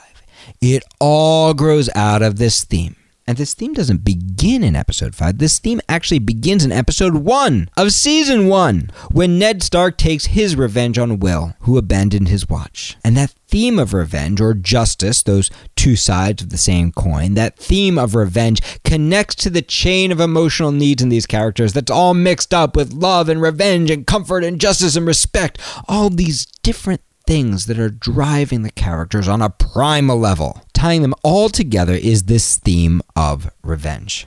it 0.60 0.84
all 1.00 1.52
grows 1.52 1.90
out 1.96 2.22
of 2.22 2.38
this 2.38 2.62
theme. 2.62 2.94
And 3.28 3.38
this 3.38 3.54
theme 3.54 3.75
doesn't 3.75 4.04
begin 4.04 4.62
in 4.62 4.76
episode 4.76 5.16
5. 5.16 5.38
This 5.38 5.59
theme 5.59 5.80
actually 5.88 6.21
begins 6.21 6.64
in 6.64 6.71
episode 6.71 7.16
1 7.16 7.71
of 7.76 7.92
season 7.92 8.47
1 8.47 8.90
when 9.11 9.37
Ned 9.37 9.64
Stark 9.64 9.99
takes 9.99 10.26
his 10.26 10.54
revenge 10.54 10.97
on 10.97 11.18
Will, 11.18 11.54
who 11.61 11.76
abandoned 11.76 12.28
his 12.28 12.49
watch. 12.49 12.97
And 13.02 13.16
that 13.16 13.35
theme 13.49 13.80
of 13.80 13.92
revenge 13.92 14.40
or 14.40 14.54
justice, 14.54 15.25
those 15.25 15.50
two 15.75 15.97
sides 15.97 16.40
of 16.40 16.50
the 16.50 16.56
same 16.56 16.92
coin, 16.92 17.35
that 17.35 17.59
theme 17.59 17.99
of 17.99 18.14
revenge 18.14 18.61
connects 18.85 19.35
to 19.37 19.50
the 19.50 19.62
chain 19.62 20.12
of 20.12 20.21
emotional 20.21 20.71
needs 20.71 21.02
in 21.02 21.09
these 21.09 21.26
characters 21.26 21.73
that's 21.73 21.90
all 21.90 22.14
mixed 22.14 22.54
up 22.54 22.76
with 22.76 22.92
love 22.92 23.28
and 23.28 23.42
revenge 23.42 23.90
and 23.90 24.06
comfort 24.06 24.45
and 24.45 24.61
justice 24.61 24.95
and 24.95 25.06
respect. 25.06 25.59
All 25.88 26.10
these 26.10 26.47
different 26.62 27.00
things 27.26 27.67
that 27.67 27.78
are 27.78 27.91
driving 27.91 28.62
the 28.62 28.71
characters 28.71 29.26
on 29.26 29.43
a 29.43 29.50
primal 29.50 30.19
level. 30.19 30.62
Tying 30.76 31.00
them 31.00 31.15
all 31.23 31.49
together 31.49 31.95
is 31.95 32.25
this 32.25 32.58
theme 32.58 33.00
of 33.17 33.50
revenge. 33.62 34.26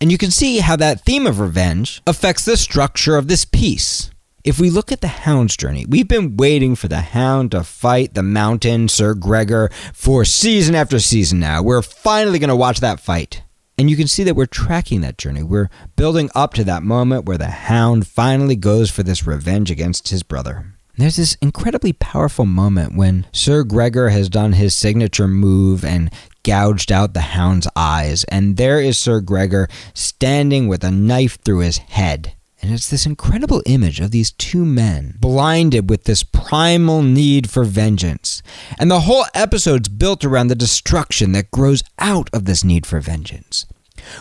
And 0.00 0.12
you 0.12 0.16
can 0.16 0.30
see 0.30 0.60
how 0.60 0.76
that 0.76 1.04
theme 1.04 1.26
of 1.26 1.40
revenge 1.40 2.02
affects 2.06 2.44
the 2.44 2.56
structure 2.56 3.16
of 3.16 3.26
this 3.26 3.44
piece. 3.44 4.12
If 4.44 4.60
we 4.60 4.70
look 4.70 4.92
at 4.92 5.00
the 5.00 5.08
Hound's 5.08 5.56
journey, 5.56 5.86
we've 5.88 6.06
been 6.06 6.36
waiting 6.36 6.76
for 6.76 6.86
the 6.86 7.00
Hound 7.00 7.50
to 7.50 7.64
fight 7.64 8.14
the 8.14 8.22
Mountain, 8.22 8.86
Sir 8.86 9.14
Gregor, 9.14 9.70
for 9.92 10.24
season 10.24 10.76
after 10.76 11.00
season 11.00 11.40
now. 11.40 11.62
We're 11.62 11.82
finally 11.82 12.38
going 12.38 12.48
to 12.48 12.54
watch 12.54 12.78
that 12.78 13.00
fight. 13.00 13.42
And 13.76 13.90
you 13.90 13.96
can 13.96 14.06
see 14.06 14.22
that 14.22 14.36
we're 14.36 14.46
tracking 14.46 15.00
that 15.00 15.18
journey. 15.18 15.42
We're 15.42 15.68
building 15.96 16.30
up 16.32 16.54
to 16.54 16.64
that 16.64 16.84
moment 16.84 17.24
where 17.24 17.38
the 17.38 17.50
Hound 17.50 18.06
finally 18.06 18.54
goes 18.54 18.88
for 18.88 19.02
this 19.02 19.26
revenge 19.26 19.68
against 19.68 20.10
his 20.10 20.22
brother. 20.22 20.77
There's 20.98 21.14
this 21.14 21.36
incredibly 21.40 21.92
powerful 21.92 22.44
moment 22.44 22.96
when 22.96 23.26
Sir 23.30 23.62
Gregor 23.62 24.08
has 24.08 24.28
done 24.28 24.54
his 24.54 24.74
signature 24.74 25.28
move 25.28 25.84
and 25.84 26.10
gouged 26.42 26.90
out 26.90 27.14
the 27.14 27.20
hound's 27.20 27.68
eyes, 27.76 28.24
and 28.24 28.56
there 28.56 28.80
is 28.80 28.98
Sir 28.98 29.20
Gregor 29.20 29.68
standing 29.94 30.66
with 30.66 30.82
a 30.82 30.90
knife 30.90 31.38
through 31.44 31.60
his 31.60 31.78
head. 31.78 32.32
And 32.60 32.72
it's 32.72 32.90
this 32.90 33.06
incredible 33.06 33.62
image 33.64 34.00
of 34.00 34.10
these 34.10 34.32
two 34.32 34.64
men 34.64 35.14
blinded 35.20 35.88
with 35.88 36.02
this 36.02 36.24
primal 36.24 37.02
need 37.02 37.48
for 37.48 37.62
vengeance. 37.62 38.42
And 38.76 38.90
the 38.90 39.02
whole 39.02 39.26
episode's 39.34 39.88
built 39.88 40.24
around 40.24 40.48
the 40.48 40.56
destruction 40.56 41.30
that 41.30 41.52
grows 41.52 41.84
out 42.00 42.28
of 42.32 42.46
this 42.46 42.64
need 42.64 42.86
for 42.86 42.98
vengeance. 42.98 43.66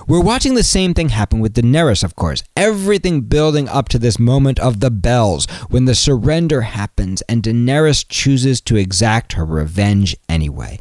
We're 0.08 0.22
watching 0.22 0.56
the 0.56 0.64
same 0.64 0.94
thing 0.94 1.10
happen 1.10 1.40
with 1.40 1.54
Daenerys, 1.54 2.04
of 2.04 2.16
course. 2.16 2.44
Everything 2.56 3.22
building 3.22 3.68
up 3.70 3.90
to 3.90 4.00
this 4.00 4.20
moment 4.20 4.60
of 4.60 4.80
the 4.80 4.92
bells 4.92 5.46
when 5.70 5.86
the 5.86 5.96
surrender 5.96 6.62
happens 6.62 7.22
and 7.24 7.44
Daenerys 7.44 8.06
chooses 8.08 8.62
to 8.62 8.76
exact 8.76 9.34
her 9.34 9.46
revenge 9.46 10.16
anyway. 10.30 10.80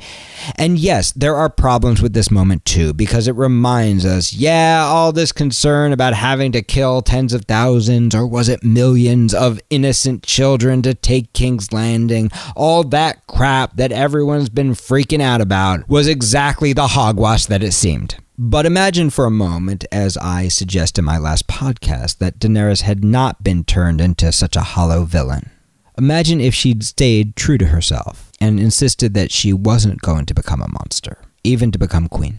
And 0.57 0.79
yes, 0.79 1.13
there 1.13 1.37
are 1.37 1.49
problems 1.49 2.03
with 2.03 2.13
this 2.13 2.31
moment 2.31 2.65
too, 2.65 2.93
because 2.93 3.29
it 3.29 3.35
reminds 3.35 4.05
us 4.05 4.33
yeah, 4.33 4.85
all 4.87 5.13
this 5.13 5.33
concern 5.33 5.93
about 5.93 6.15
having 6.15 6.53
to 6.53 6.63
kill 6.63 7.03
tens 7.03 7.33
of 7.33 7.45
thousands, 7.45 8.15
or 8.15 8.27
was 8.27 8.49
it 8.49 8.63
millions 8.63 9.35
of 9.35 9.61
innocent 9.71 10.23
children 10.23 10.83
to 10.83 10.95
take 10.95 11.33
King's 11.33 11.73
Landing, 11.73 12.31
all 12.55 12.85
that 12.85 13.27
crap 13.27 13.77
that 13.77 13.93
everyone's 13.93 14.49
been 14.49 14.73
freaking 14.73 15.21
out 15.21 15.41
about 15.41 15.89
was 15.89 16.07
exactly 16.07 16.73
the 16.73 16.89
hogwash 16.89 17.47
that 17.47 17.63
it 17.63 17.73
seemed. 17.73 18.17
But 18.38 18.66
imagine 18.66 19.09
for 19.09 19.25
a 19.25 19.31
moment, 19.31 19.87
as 19.90 20.18
I 20.18 20.49
suggest 20.49 20.99
in 20.99 21.07
my 21.07 21.16
last 21.16 21.46
podcast, 21.46 22.18
that 22.18 22.38
Daenerys 22.38 22.83
had 22.83 23.03
not 23.03 23.42
been 23.42 23.64
turned 23.64 23.99
into 23.99 24.31
such 24.31 24.57
a 24.57 24.61
hollow 24.61 25.05
villain. 25.05 25.49
Imagine 25.96 26.42
if 26.42 26.55
she'd 26.55 26.85
stayed 26.85 27.35
true 27.35 27.57
to 27.57 27.68
herself 27.68 28.31
and 28.38 28.61
insisted 28.61 29.14
that 29.14 29.33
she 29.33 29.55
wasn't 29.55 30.03
going 30.03 30.27
to 30.27 30.35
become 30.35 30.61
a 30.61 30.68
monster, 30.68 31.16
even 31.44 31.72
to 31.72 31.79
become 31.79 32.09
queen. 32.09 32.38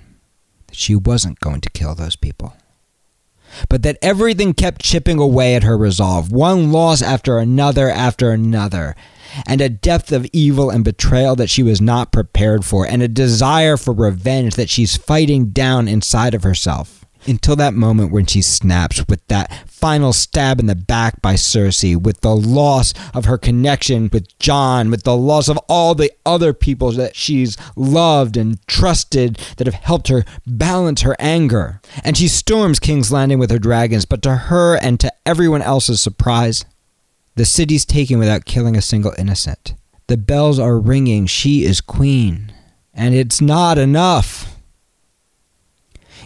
That 0.67 0.77
she 0.77 0.95
wasn't 0.95 1.39
going 1.39 1.61
to 1.61 1.69
kill 1.71 1.95
those 1.95 2.15
people. 2.15 2.55
But 3.69 3.83
that 3.83 3.97
everything 4.01 4.53
kept 4.53 4.81
chipping 4.81 5.19
away 5.19 5.55
at 5.55 5.63
her 5.63 5.77
resolve, 5.77 6.31
one 6.31 6.71
loss 6.71 7.01
after 7.01 7.37
another 7.39 7.89
after 7.89 8.31
another, 8.31 8.95
and 9.45 9.61
a 9.61 9.69
depth 9.69 10.11
of 10.11 10.27
evil 10.33 10.69
and 10.69 10.83
betrayal 10.83 11.35
that 11.37 11.49
she 11.49 11.63
was 11.63 11.81
not 11.81 12.11
prepared 12.11 12.65
for, 12.65 12.85
and 12.85 13.01
a 13.01 13.07
desire 13.07 13.77
for 13.77 13.93
revenge 13.93 14.55
that 14.55 14.69
she's 14.69 14.97
fighting 14.97 15.49
down 15.49 15.87
inside 15.87 16.33
of 16.33 16.43
herself. 16.43 17.05
Until 17.25 17.55
that 17.55 17.73
moment 17.73 18.11
when 18.11 18.25
she 18.25 18.41
snaps 18.41 19.03
with 19.07 19.25
that 19.27 19.67
final 19.67 20.13
stab 20.13 20.59
in 20.59 20.65
the 20.67 20.75
back 20.75 21.21
by 21.21 21.33
Cersei, 21.33 21.95
with 21.95 22.21
the 22.21 22.35
loss 22.35 22.93
of 23.13 23.25
her 23.25 23.37
connection 23.37 24.09
with 24.11 24.37
Jon, 24.39 24.91
with 24.91 25.03
the 25.03 25.17
loss 25.17 25.47
of 25.47 25.57
all 25.69 25.95
the 25.95 26.11
other 26.25 26.53
people 26.53 26.91
that 26.91 27.15
she's 27.15 27.57
loved 27.75 28.37
and 28.37 28.65
trusted 28.67 29.37
that 29.57 29.67
have 29.67 29.73
helped 29.73 30.07
her 30.07 30.25
balance 30.45 31.01
her 31.01 31.15
anger. 31.19 31.81
And 32.03 32.17
she 32.17 32.27
storms 32.27 32.79
King's 32.79 33.11
Landing 33.11 33.39
with 33.39 33.51
her 33.51 33.59
dragons, 33.59 34.05
but 34.05 34.21
to 34.23 34.35
her 34.35 34.75
and 34.75 34.99
to 34.99 35.11
everyone 35.25 35.61
else's 35.61 36.01
surprise, 36.01 36.65
the 37.35 37.45
city's 37.45 37.85
taken 37.85 38.19
without 38.19 38.45
killing 38.45 38.75
a 38.75 38.81
single 38.81 39.13
innocent. 39.17 39.75
The 40.07 40.17
bells 40.17 40.57
are 40.57 40.79
ringing. 40.79 41.25
She 41.27 41.65
is 41.65 41.81
queen. 41.81 42.51
And 42.93 43.13
it's 43.13 43.41
not 43.41 43.77
enough. 43.77 44.56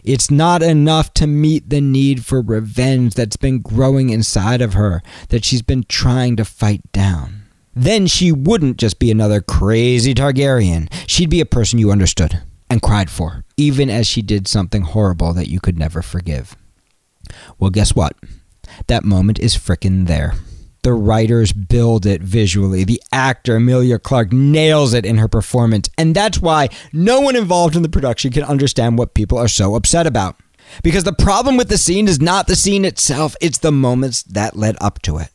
It's 0.03 0.31
not 0.31 0.63
enough 0.63 1.13
to 1.15 1.27
meet 1.27 1.69
the 1.69 1.81
need 1.81 2.25
for 2.25 2.41
revenge 2.41 3.13
that's 3.13 3.37
been 3.37 3.59
growing 3.59 4.09
inside 4.09 4.61
of 4.61 4.73
her, 4.73 5.01
that 5.29 5.45
she's 5.45 5.61
been 5.61 5.83
trying 5.83 6.35
to 6.37 6.45
fight 6.45 6.91
down. 6.91 7.43
Then 7.75 8.07
she 8.07 8.31
wouldn't 8.31 8.77
just 8.77 8.99
be 8.99 9.11
another 9.11 9.41
crazy 9.41 10.13
Targaryen. 10.13 10.91
She'd 11.07 11.29
be 11.29 11.41
a 11.41 11.45
person 11.45 11.79
you 11.79 11.91
understood 11.91 12.41
and 12.69 12.81
cried 12.81 13.09
for, 13.09 13.43
even 13.57 13.89
as 13.89 14.07
she 14.07 14.21
did 14.21 14.47
something 14.47 14.81
horrible 14.81 15.33
that 15.33 15.49
you 15.49 15.59
could 15.59 15.77
never 15.77 16.01
forgive. 16.01 16.55
Well, 17.59 17.69
guess 17.69 17.95
what? 17.95 18.15
That 18.87 19.03
moment 19.03 19.39
is 19.39 19.55
frickin' 19.55 20.07
there. 20.07 20.33
The 20.83 20.93
writers 20.93 21.53
build 21.53 22.07
it 22.07 22.21
visually. 22.23 22.83
The 22.83 23.01
actor, 23.11 23.57
Emilia 23.57 23.99
Clarke, 23.99 24.33
nails 24.33 24.93
it 24.93 25.05
in 25.05 25.17
her 25.17 25.27
performance. 25.27 25.89
And 25.97 26.15
that's 26.15 26.39
why 26.39 26.69
no 26.91 27.21
one 27.21 27.35
involved 27.35 27.75
in 27.75 27.83
the 27.83 27.89
production 27.89 28.31
can 28.31 28.43
understand 28.43 28.97
what 28.97 29.13
people 29.13 29.37
are 29.37 29.47
so 29.47 29.75
upset 29.75 30.07
about. 30.07 30.37
Because 30.83 31.03
the 31.03 31.13
problem 31.13 31.57
with 31.57 31.69
the 31.69 31.77
scene 31.77 32.07
is 32.07 32.19
not 32.19 32.47
the 32.47 32.55
scene 32.55 32.85
itself, 32.85 33.35
it's 33.41 33.59
the 33.59 33.71
moments 33.71 34.23
that 34.23 34.55
led 34.55 34.75
up 34.81 35.01
to 35.03 35.17
it. 35.17 35.29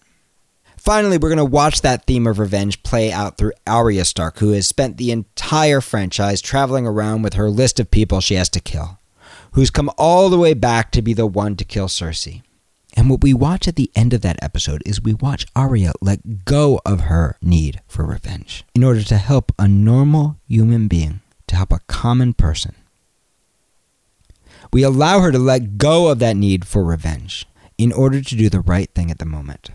Finally, 0.76 1.18
we're 1.18 1.28
going 1.28 1.36
to 1.36 1.44
watch 1.44 1.80
that 1.80 2.06
theme 2.06 2.26
of 2.26 2.38
revenge 2.38 2.82
play 2.84 3.10
out 3.10 3.36
through 3.36 3.52
Arya 3.66 4.04
Stark, 4.04 4.38
who 4.38 4.52
has 4.52 4.68
spent 4.68 4.96
the 4.96 5.10
entire 5.10 5.80
franchise 5.80 6.40
traveling 6.40 6.86
around 6.86 7.22
with 7.22 7.34
her 7.34 7.50
list 7.50 7.80
of 7.80 7.90
people 7.90 8.20
she 8.20 8.34
has 8.34 8.48
to 8.50 8.60
kill, 8.60 8.98
who's 9.52 9.70
come 9.70 9.90
all 9.98 10.28
the 10.28 10.38
way 10.38 10.54
back 10.54 10.92
to 10.92 11.02
be 11.02 11.12
the 11.12 11.26
one 11.26 11.56
to 11.56 11.64
kill 11.64 11.88
Cersei. 11.88 12.42
And 12.96 13.10
what 13.10 13.22
we 13.22 13.34
watch 13.34 13.68
at 13.68 13.76
the 13.76 13.90
end 13.94 14.14
of 14.14 14.22
that 14.22 14.38
episode 14.42 14.82
is 14.86 15.02
we 15.02 15.12
watch 15.12 15.46
Arya 15.54 15.92
let 16.00 16.46
go 16.46 16.80
of 16.86 17.00
her 17.02 17.36
need 17.42 17.82
for 17.86 18.06
revenge 18.06 18.64
in 18.74 18.82
order 18.82 19.02
to 19.02 19.18
help 19.18 19.52
a 19.58 19.68
normal 19.68 20.38
human 20.48 20.88
being, 20.88 21.20
to 21.46 21.56
help 21.56 21.72
a 21.72 21.80
common 21.86 22.32
person. 22.32 22.74
We 24.72 24.82
allow 24.82 25.20
her 25.20 25.30
to 25.30 25.38
let 25.38 25.76
go 25.76 26.08
of 26.08 26.18
that 26.20 26.36
need 26.36 26.66
for 26.66 26.82
revenge 26.82 27.46
in 27.78 27.92
order 27.92 28.22
to 28.22 28.36
do 28.36 28.48
the 28.48 28.60
right 28.60 28.90
thing 28.94 29.10
at 29.10 29.18
the 29.18 29.26
moment. 29.26 29.70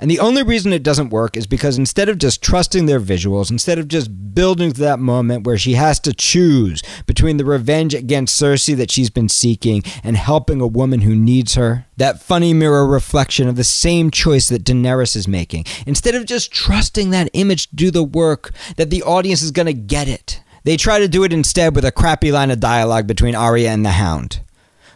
And 0.00 0.10
the 0.10 0.20
only 0.20 0.42
reason 0.42 0.72
it 0.72 0.82
doesn't 0.82 1.10
work 1.10 1.36
is 1.36 1.46
because 1.46 1.78
instead 1.78 2.08
of 2.08 2.18
just 2.18 2.42
trusting 2.42 2.86
their 2.86 3.00
visuals, 3.00 3.50
instead 3.50 3.78
of 3.78 3.88
just 3.88 4.34
building 4.34 4.72
to 4.72 4.80
that 4.80 4.98
moment 4.98 5.46
where 5.46 5.58
she 5.58 5.74
has 5.74 6.00
to 6.00 6.12
choose 6.12 6.82
between 7.06 7.36
the 7.36 7.44
revenge 7.44 7.94
against 7.94 8.40
Cersei 8.40 8.76
that 8.76 8.90
she's 8.90 9.10
been 9.10 9.28
seeking 9.28 9.82
and 10.02 10.16
helping 10.16 10.60
a 10.60 10.66
woman 10.66 11.02
who 11.02 11.14
needs 11.14 11.54
her, 11.54 11.86
that 11.96 12.22
funny 12.22 12.54
mirror 12.54 12.86
reflection 12.86 13.48
of 13.48 13.56
the 13.56 13.64
same 13.64 14.10
choice 14.10 14.48
that 14.48 14.64
Daenerys 14.64 15.16
is 15.16 15.28
making, 15.28 15.64
instead 15.86 16.14
of 16.14 16.26
just 16.26 16.52
trusting 16.52 17.10
that 17.10 17.30
image 17.32 17.68
to 17.70 17.76
do 17.76 17.90
the 17.90 18.02
work, 18.02 18.52
that 18.76 18.90
the 18.90 19.02
audience 19.02 19.42
is 19.42 19.50
going 19.50 19.66
to 19.66 19.72
get 19.72 20.08
it, 20.08 20.42
they 20.64 20.76
try 20.76 20.98
to 20.98 21.08
do 21.08 21.24
it 21.24 21.32
instead 21.32 21.74
with 21.74 21.84
a 21.84 21.92
crappy 21.92 22.30
line 22.30 22.50
of 22.50 22.60
dialogue 22.60 23.06
between 23.06 23.34
Arya 23.34 23.70
and 23.70 23.84
the 23.84 23.90
Hound. 23.90 24.40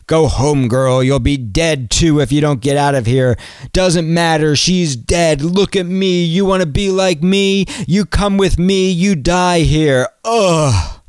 Go 0.06 0.28
home, 0.28 0.68
girl. 0.68 1.02
You'll 1.02 1.18
be 1.18 1.36
dead 1.36 1.90
too 1.90 2.20
if 2.20 2.30
you 2.30 2.40
don't 2.40 2.60
get 2.60 2.76
out 2.76 2.94
of 2.94 3.06
here. 3.06 3.36
Doesn't 3.72 4.12
matter. 4.12 4.54
She's 4.54 4.94
dead. 4.94 5.42
Look 5.42 5.74
at 5.74 5.86
me. 5.86 6.22
You 6.22 6.44
want 6.44 6.62
to 6.62 6.66
be 6.66 6.90
like 6.90 7.24
me? 7.24 7.66
You 7.88 8.04
come 8.04 8.36
with 8.36 8.56
me. 8.56 8.90
You 8.90 9.16
die 9.16 9.60
here. 9.60 10.08
Ugh. 10.24 11.00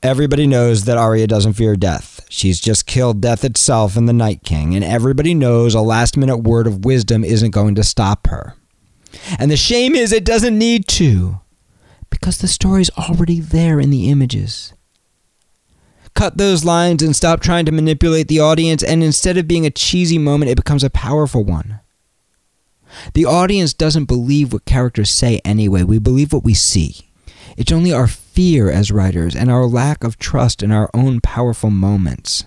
Everybody 0.00 0.46
knows 0.46 0.84
that 0.84 0.98
Arya 0.98 1.26
doesn't 1.26 1.54
fear 1.54 1.74
death. 1.76 2.20
She's 2.28 2.60
just 2.60 2.86
killed 2.86 3.22
death 3.22 3.42
itself 3.42 3.96
in 3.96 4.04
the 4.04 4.12
Night 4.12 4.42
King, 4.44 4.74
and 4.74 4.84
everybody 4.84 5.32
knows 5.32 5.74
a 5.74 5.80
last 5.80 6.16
minute 6.16 6.38
word 6.38 6.66
of 6.66 6.84
wisdom 6.84 7.24
isn't 7.24 7.52
going 7.52 7.74
to 7.76 7.82
stop 7.82 8.26
her. 8.26 8.54
And 9.38 9.50
the 9.50 9.56
shame 9.56 9.94
is 9.94 10.12
it 10.12 10.24
doesn't 10.24 10.58
need 10.58 10.86
to, 10.88 11.40
because 12.10 12.36
the 12.36 12.48
story's 12.48 12.90
already 12.98 13.40
there 13.40 13.80
in 13.80 13.88
the 13.88 14.10
images 14.10 14.73
cut 16.14 16.36
those 16.36 16.64
lines 16.64 17.02
and 17.02 17.14
stop 17.14 17.40
trying 17.40 17.66
to 17.66 17.72
manipulate 17.72 18.28
the 18.28 18.40
audience, 18.40 18.82
and 18.82 19.02
instead 19.02 19.36
of 19.36 19.48
being 19.48 19.66
a 19.66 19.70
cheesy 19.70 20.18
moment, 20.18 20.50
it 20.50 20.56
becomes 20.56 20.84
a 20.84 20.90
powerful 20.90 21.44
one. 21.44 21.80
The 23.14 23.24
audience 23.24 23.74
doesn't 23.74 24.04
believe 24.04 24.52
what 24.52 24.64
characters 24.64 25.10
say 25.10 25.40
anyway, 25.44 25.82
we 25.82 25.98
believe 25.98 26.32
what 26.32 26.44
we 26.44 26.54
see. 26.54 27.10
It's 27.56 27.72
only 27.72 27.92
our 27.92 28.06
fear 28.06 28.70
as 28.70 28.90
writers 28.90 29.36
and 29.36 29.50
our 29.50 29.66
lack 29.66 30.04
of 30.04 30.18
trust 30.18 30.62
in 30.62 30.70
our 30.70 30.90
own 30.94 31.20
powerful 31.20 31.70
moments 31.70 32.44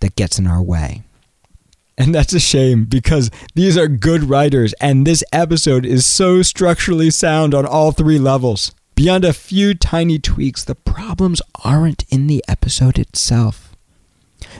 that 0.00 0.16
gets 0.16 0.38
in 0.38 0.46
our 0.46 0.62
way. 0.62 1.02
And 1.98 2.14
that's 2.14 2.34
a 2.34 2.40
shame 2.40 2.84
because 2.84 3.30
these 3.54 3.78
are 3.78 3.88
good 3.88 4.24
writers, 4.24 4.74
and 4.80 5.06
this 5.06 5.24
episode 5.32 5.86
is 5.86 6.04
so 6.04 6.42
structurally 6.42 7.10
sound 7.10 7.54
on 7.54 7.64
all 7.64 7.92
three 7.92 8.18
levels. 8.18 8.72
Beyond 8.96 9.26
a 9.26 9.34
few 9.34 9.74
tiny 9.74 10.18
tweaks, 10.18 10.64
the 10.64 10.74
problems 10.74 11.42
aren't 11.62 12.04
in 12.08 12.28
the 12.28 12.42
episode 12.48 12.98
itself. 12.98 13.76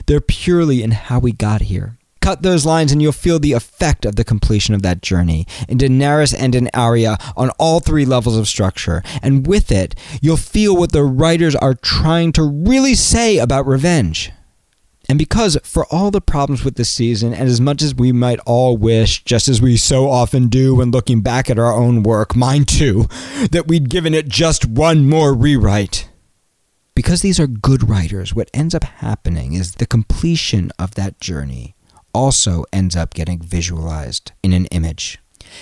They're 0.05 0.21
purely 0.21 0.83
in 0.83 0.91
how 0.91 1.17
we 1.17 1.31
got 1.31 1.61
here. 1.61 1.97
Cut 2.21 2.43
those 2.43 2.63
lines 2.63 2.91
and 2.91 3.01
you'll 3.01 3.13
feel 3.13 3.39
the 3.39 3.53
effect 3.53 4.05
of 4.05 4.15
the 4.15 4.23
completion 4.23 4.75
of 4.75 4.83
that 4.83 5.01
journey 5.01 5.47
in 5.67 5.79
Daenerys 5.79 6.35
and 6.37 6.53
in 6.53 6.69
Arya 6.75 7.17
on 7.35 7.49
all 7.57 7.79
three 7.79 8.05
levels 8.05 8.37
of 8.37 8.47
structure. 8.47 9.01
And 9.23 9.47
with 9.47 9.71
it, 9.71 9.95
you'll 10.21 10.37
feel 10.37 10.77
what 10.77 10.91
the 10.91 11.03
writers 11.03 11.55
are 11.55 11.73
trying 11.73 12.31
to 12.33 12.43
really 12.43 12.93
say 12.93 13.39
about 13.39 13.65
revenge. 13.65 14.31
And 15.09 15.17
because, 15.17 15.57
for 15.63 15.85
all 15.89 16.11
the 16.11 16.19
problems 16.19 16.65
with 16.65 16.75
this 16.75 16.89
season, 16.89 17.33
and 17.33 17.47
as 17.47 17.61
much 17.61 17.81
as 17.81 17.95
we 17.95 18.11
might 18.11 18.39
all 18.45 18.75
wish, 18.75 19.23
just 19.23 19.47
as 19.47 19.61
we 19.61 19.77
so 19.77 20.09
often 20.09 20.47
do 20.47 20.75
when 20.75 20.91
looking 20.91 21.21
back 21.21 21.49
at 21.49 21.57
our 21.57 21.71
own 21.71 22.03
work, 22.03 22.35
mine 22.35 22.65
too, 22.65 23.07
that 23.51 23.67
we'd 23.67 23.89
given 23.89 24.13
it 24.13 24.27
just 24.27 24.65
one 24.65 25.09
more 25.09 25.33
rewrite. 25.33 26.09
Because 26.93 27.21
these 27.21 27.39
are 27.39 27.47
good 27.47 27.87
writers, 27.87 28.33
what 28.33 28.49
ends 28.53 28.75
up 28.75 28.83
happening 28.83 29.53
is 29.53 29.75
the 29.75 29.85
completion 29.85 30.71
of 30.77 30.95
that 30.95 31.21
journey 31.21 31.75
also 32.13 32.65
ends 32.73 32.95
up 32.95 33.13
getting 33.13 33.39
visualized 33.39 34.31
in 34.41 34.51
an 34.51 34.65
image. 34.67 35.19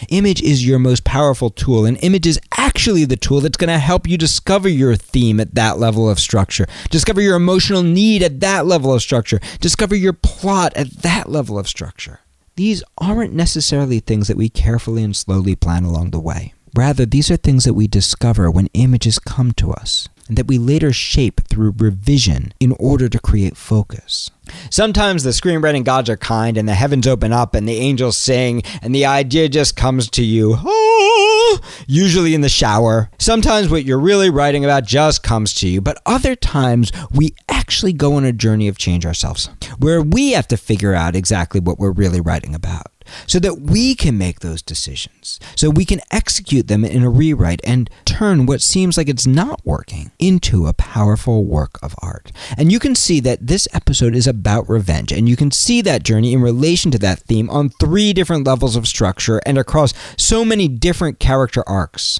Image 0.10 0.42
is 0.42 0.66
your 0.66 0.80
most 0.80 1.04
powerful 1.04 1.50
tool, 1.50 1.86
and 1.86 1.98
image 2.04 2.28
is 2.28 2.40
actually 2.58 3.06
the 3.06 3.16
tool 3.16 3.42
that's 3.42 3.58
going 3.58 3.70
to 3.70 3.80
help 3.80 4.08
you 4.08 4.18
discover 4.18 4.70
your 4.70 4.96
theme 4.96 5.40
at 5.40 5.56
that 5.56 5.78
level 5.78 6.10
of 6.10 6.20
structure, 6.20 6.68
discover 6.90 7.22
your 7.22 7.36
emotional 7.36 7.84
need 7.84 8.24
at 8.24 8.40
that 8.40 8.66
level 8.66 8.94
of 8.94 9.02
structure, 9.02 9.40
discover 9.60 9.96
your 9.96 10.14
plot 10.14 10.74
at 10.76 10.92
that 11.02 11.30
level 11.30 11.58
of 11.58 11.68
structure. 11.68 12.20
These 12.56 12.84
aren't 12.98 13.34
necessarily 13.34 14.00
things 14.00 14.28
that 14.28 14.38
we 14.38 14.50
carefully 14.50 15.04
and 15.04 15.16
slowly 15.16 15.56
plan 15.56 15.84
along 15.84 16.12
the 16.12 16.20
way. 16.20 16.54
Rather, 16.76 17.06
these 17.06 17.32
are 17.32 17.38
things 17.38 17.64
that 17.64 17.74
we 17.74 17.88
discover 17.88 18.52
when 18.52 18.68
images 18.74 19.18
come 19.18 19.54
to 19.54 19.72
us 19.72 20.10
and 20.28 20.38
that 20.38 20.48
we 20.48 20.58
later 20.58 20.92
shape 20.92 21.40
through 21.48 21.74
revision 21.78 22.54
in 22.60 22.74
order 22.74 23.08
to 23.08 23.20
create 23.20 23.56
focus. 23.56 24.30
Sometimes 24.70 25.24
the 25.24 25.30
screenwriting 25.30 25.86
gods 25.86 26.10
are 26.10 26.18
kind 26.18 26.58
and 26.58 26.68
the 26.68 26.74
heavens 26.74 27.08
open 27.08 27.32
up 27.32 27.56
and 27.56 27.66
the 27.68 27.78
angels 27.78 28.18
sing 28.18 28.62
and 28.82 28.94
the 28.94 29.06
idea 29.06 29.48
just 29.48 29.78
comes 29.78 30.10
to 30.10 30.24
you. 30.24 30.58
Oh, 30.58 31.60
usually 31.88 32.36
in 32.36 32.42
the 32.42 32.50
shower. 32.50 33.10
Sometimes 33.20 33.70
what 33.70 33.86
you're 33.86 34.00
really 34.00 34.30
writing 34.30 34.66
about 34.66 34.84
just 34.86 35.24
comes 35.24 35.54
to 35.56 35.70
you, 35.70 35.80
but 35.80 36.02
other 36.06 36.36
times 36.36 36.92
we 37.12 37.36
actually 37.48 37.94
go 37.94 38.16
on 38.16 38.26
a 38.26 38.34
journey 38.34 38.68
of 38.68 38.78
change 38.78 39.06
ourselves 39.06 39.50
where 39.80 40.02
we 40.02 40.32
have 40.32 40.48
to 40.50 40.58
figure 40.58 40.94
out 40.94 41.16
exactly 41.16 41.62
what 41.62 41.80
we're 41.80 41.92
really 41.92 42.20
writing 42.20 42.54
about 42.54 42.88
so 43.28 43.40
that 43.40 43.62
we 43.62 43.96
can 43.96 44.18
make 44.18 44.40
those 44.40 44.62
decisions, 44.62 45.40
so 45.56 45.70
we 45.70 45.86
can 45.86 46.02
execute 46.12 46.68
them 46.68 46.84
in 46.86 47.04
a 47.04 47.10
rewrite 47.10 47.62
and 47.64 47.90
turn 48.06 48.46
what 48.46 48.62
seems 48.62 48.98
like 48.98 49.10
it's 49.10 49.28
not 49.28 49.66
working 49.66 50.12
into 50.20 50.68
a 50.68 50.74
powerful 50.74 51.46
work 51.46 51.80
of 51.82 51.96
art. 52.00 52.32
And 52.58 52.72
you 52.72 52.80
can 52.80 52.96
see 52.96 53.20
that 53.22 53.48
this 53.48 53.68
episode 53.74 54.16
is 54.16 54.28
about 54.28 54.70
revenge, 54.70 55.12
and 55.12 55.28
you 55.28 55.36
can 55.36 55.52
see 55.52 55.82
that 55.82 56.04
journey 56.04 56.34
in 56.34 56.42
relation 56.42 56.92
to 56.92 57.00
that 57.00 57.20
theme 57.20 57.50
on 57.50 57.70
three 57.70 58.14
different 58.14 58.46
levels 58.46 58.76
of 58.76 58.88
structure 58.88 59.42
and 59.46 59.58
across 59.58 59.94
so 60.18 60.46
many 60.46 60.68
different 60.68 61.20
character 61.20 61.64
arcs. 61.68 62.20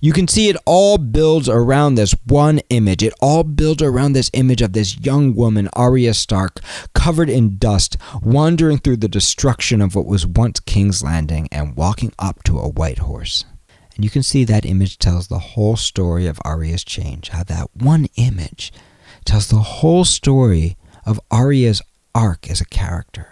You 0.00 0.12
can 0.12 0.28
see 0.28 0.48
it 0.48 0.56
all 0.66 0.98
builds 0.98 1.48
around 1.48 1.94
this 1.94 2.14
one 2.26 2.60
image. 2.70 3.02
It 3.02 3.14
all 3.20 3.44
builds 3.44 3.82
around 3.82 4.12
this 4.12 4.30
image 4.32 4.62
of 4.62 4.72
this 4.72 4.98
young 4.98 5.34
woman, 5.34 5.68
Arya 5.74 6.14
Stark, 6.14 6.60
covered 6.94 7.30
in 7.30 7.58
dust, 7.58 7.96
wandering 8.22 8.78
through 8.78 8.98
the 8.98 9.08
destruction 9.08 9.80
of 9.80 9.94
what 9.94 10.06
was 10.06 10.26
once 10.26 10.60
King's 10.60 11.02
Landing 11.02 11.48
and 11.52 11.76
walking 11.76 12.12
up 12.18 12.42
to 12.44 12.58
a 12.58 12.68
white 12.68 12.98
horse. 12.98 13.44
And 13.94 14.04
you 14.04 14.10
can 14.10 14.22
see 14.22 14.44
that 14.44 14.64
image 14.64 14.98
tells 14.98 15.28
the 15.28 15.38
whole 15.38 15.76
story 15.76 16.26
of 16.26 16.40
Arya's 16.44 16.84
change, 16.84 17.28
how 17.28 17.44
that 17.44 17.68
one 17.74 18.06
image 18.16 18.72
tells 19.24 19.48
the 19.48 19.58
whole 19.58 20.04
story 20.04 20.76
of 21.04 21.20
Arya's 21.30 21.82
arc 22.14 22.50
as 22.50 22.60
a 22.60 22.66
character. 22.66 23.28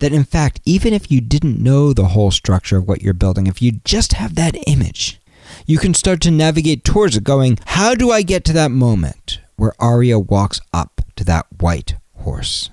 That 0.00 0.12
in 0.12 0.24
fact, 0.24 0.60
even 0.64 0.92
if 0.92 1.10
you 1.10 1.20
didn't 1.20 1.62
know 1.62 1.92
the 1.92 2.06
whole 2.06 2.30
structure 2.30 2.78
of 2.78 2.88
what 2.88 3.02
you're 3.02 3.14
building, 3.14 3.46
if 3.46 3.62
you 3.62 3.80
just 3.84 4.14
have 4.14 4.34
that 4.34 4.56
image, 4.66 5.20
you 5.66 5.78
can 5.78 5.94
start 5.94 6.20
to 6.22 6.30
navigate 6.30 6.84
towards 6.84 7.16
it, 7.16 7.24
going, 7.24 7.58
How 7.66 7.94
do 7.94 8.10
I 8.10 8.22
get 8.22 8.44
to 8.44 8.52
that 8.54 8.70
moment 8.70 9.40
where 9.56 9.74
Arya 9.78 10.18
walks 10.18 10.60
up 10.72 11.00
to 11.16 11.24
that 11.24 11.46
white 11.60 11.96
horse? 12.16 12.70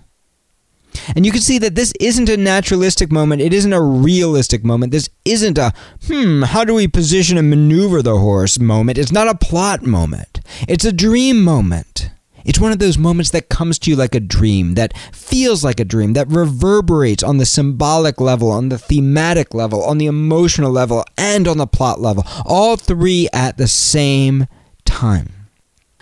And 1.15 1.25
you 1.25 1.31
can 1.31 1.41
see 1.41 1.57
that 1.59 1.75
this 1.75 1.93
isn't 1.99 2.29
a 2.29 2.37
naturalistic 2.37 3.11
moment. 3.11 3.41
It 3.41 3.53
isn't 3.53 3.73
a 3.73 3.81
realistic 3.81 4.63
moment. 4.63 4.91
This 4.91 5.09
isn't 5.25 5.57
a, 5.57 5.73
hmm, 6.07 6.43
how 6.43 6.63
do 6.63 6.73
we 6.73 6.87
position 6.87 7.37
and 7.37 7.49
maneuver 7.49 8.01
the 8.01 8.17
horse 8.17 8.59
moment. 8.59 8.97
It's 8.97 9.11
not 9.11 9.29
a 9.29 9.35
plot 9.35 9.83
moment. 9.83 10.41
It's 10.67 10.85
a 10.85 10.91
dream 10.91 11.43
moment. 11.43 12.11
It's 12.45 12.59
one 12.59 12.71
of 12.71 12.79
those 12.79 12.97
moments 12.97 13.31
that 13.31 13.49
comes 13.49 13.79
to 13.79 13.89
you 13.89 13.95
like 13.95 14.15
a 14.15 14.19
dream, 14.19 14.75
that 14.75 14.97
feels 15.13 15.63
like 15.63 15.79
a 15.79 15.85
dream, 15.85 16.13
that 16.13 16.27
reverberates 16.29 17.23
on 17.23 17.37
the 17.37 17.45
symbolic 17.45 18.19
level, 18.19 18.51
on 18.51 18.69
the 18.69 18.77
thematic 18.77 19.53
level, 19.53 19.83
on 19.83 19.97
the 19.97 20.05
emotional 20.05 20.71
level, 20.71 21.05
and 21.17 21.47
on 21.47 21.57
the 21.57 21.67
plot 21.67 21.99
level. 21.99 22.23
All 22.45 22.77
three 22.77 23.27
at 23.33 23.57
the 23.57 23.67
same 23.67 24.47
time. 24.85 25.29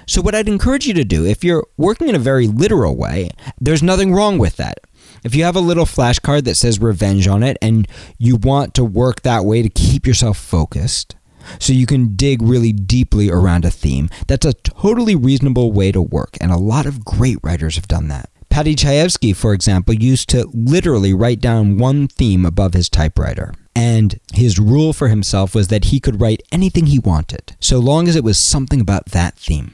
So, 0.06 0.22
what 0.22 0.34
I'd 0.34 0.48
encourage 0.48 0.88
you 0.88 0.94
to 0.96 1.04
do, 1.04 1.26
if 1.26 1.44
you're 1.44 1.68
working 1.78 2.10
in 2.10 2.16
a 2.16 2.20
very 2.20 2.48
literal 2.48 2.96
way, 2.96 3.30
there's 3.62 3.84
nothing 3.84 4.12
wrong 4.12 4.40
with 4.40 4.56
that. 4.58 4.80
If 5.24 5.36
you 5.36 5.44
have 5.44 5.56
a 5.56 5.60
little 5.62 5.86
flashcard 5.86 6.46
that 6.46 6.56
says 6.56 6.80
revenge 6.80 7.28
on 7.28 7.44
it 7.44 7.58
and 7.62 7.88
you 8.18 8.36
want 8.38 8.74
to 8.76 8.84
work 8.84 9.22
that 9.22 9.46
way 9.46 9.62
to 9.62 9.70
keep 9.70 10.08
yourself 10.08 10.38
focused, 10.38 11.16
so 11.60 11.74
you 11.74 11.86
can 11.86 12.16
dig 12.16 12.42
really 12.42 12.72
deeply 12.72 13.30
around 13.30 13.66
a 13.66 13.72
theme, 13.72 14.10
that's 14.28 14.46
a 14.46 14.54
totally 14.54 15.16
reasonable 15.16 15.72
way 15.72 15.92
to 15.92 16.02
work, 16.02 16.38
and 16.42 16.52
a 16.52 16.58
lot 16.58 16.86
of 16.86 17.06
great 17.06 17.38
writers 17.44 17.76
have 17.76 17.88
done 17.88 18.08
that. 18.08 18.30
Paddy 18.50 18.76
Chayefsky, 18.76 19.36
for 19.36 19.54
example, 19.54 19.94
used 19.94 20.28
to 20.30 20.50
literally 20.54 21.14
write 21.14 21.40
down 21.40 21.78
one 21.78 22.08
theme 22.08 22.46
above 22.46 22.74
his 22.74 22.90
typewriter. 22.90 23.54
And 23.76 24.20
his 24.34 24.60
rule 24.60 24.92
for 24.92 25.08
himself 25.08 25.56
was 25.56 25.70
that 25.70 25.86
he 25.86 26.00
could 26.00 26.20
write 26.20 26.42
anything 26.52 26.88
he 26.88 27.00
wanted, 27.00 27.56
so 27.60 27.80
long 27.80 28.08
as 28.08 28.16
it 28.16 28.24
was 28.24 28.38
something 28.38 28.82
about 28.82 29.06
that 29.08 29.36
theme. 29.38 29.74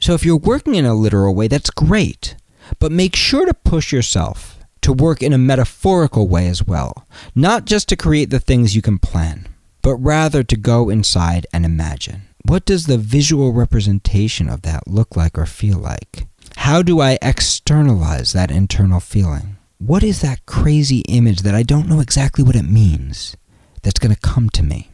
So 0.00 0.14
if 0.14 0.24
you're 0.24 0.36
working 0.36 0.74
in 0.74 0.84
a 0.84 0.94
literal 0.94 1.34
way, 1.34 1.48
that's 1.48 1.70
great. 1.70 2.34
But 2.78 2.90
make 2.90 3.14
sure 3.14 3.46
to 3.46 3.54
push 3.54 3.92
yourself 3.92 4.58
to 4.80 4.92
work 4.92 5.22
in 5.22 5.32
a 5.32 5.38
metaphorical 5.38 6.28
way 6.28 6.48
as 6.48 6.66
well, 6.66 7.06
not 7.34 7.64
just 7.64 7.88
to 7.88 7.96
create 7.96 8.30
the 8.30 8.40
things 8.40 8.74
you 8.74 8.82
can 8.82 8.98
plan, 8.98 9.46
but 9.84 9.96
rather 9.96 10.42
to 10.42 10.56
go 10.56 10.88
inside 10.88 11.46
and 11.52 11.66
imagine. 11.66 12.22
What 12.42 12.64
does 12.64 12.86
the 12.86 12.96
visual 12.96 13.52
representation 13.52 14.48
of 14.48 14.62
that 14.62 14.88
look 14.88 15.14
like 15.14 15.36
or 15.36 15.44
feel 15.44 15.76
like? 15.78 16.26
How 16.56 16.80
do 16.80 17.00
I 17.00 17.18
externalize 17.20 18.32
that 18.32 18.50
internal 18.50 18.98
feeling? 18.98 19.58
What 19.76 20.02
is 20.02 20.22
that 20.22 20.46
crazy 20.46 21.00
image 21.00 21.42
that 21.42 21.54
I 21.54 21.62
don't 21.62 21.86
know 21.86 22.00
exactly 22.00 22.42
what 22.42 22.56
it 22.56 22.64
means 22.64 23.36
that's 23.82 23.98
going 23.98 24.14
to 24.14 24.20
come 24.20 24.48
to 24.50 24.62
me? 24.62 24.90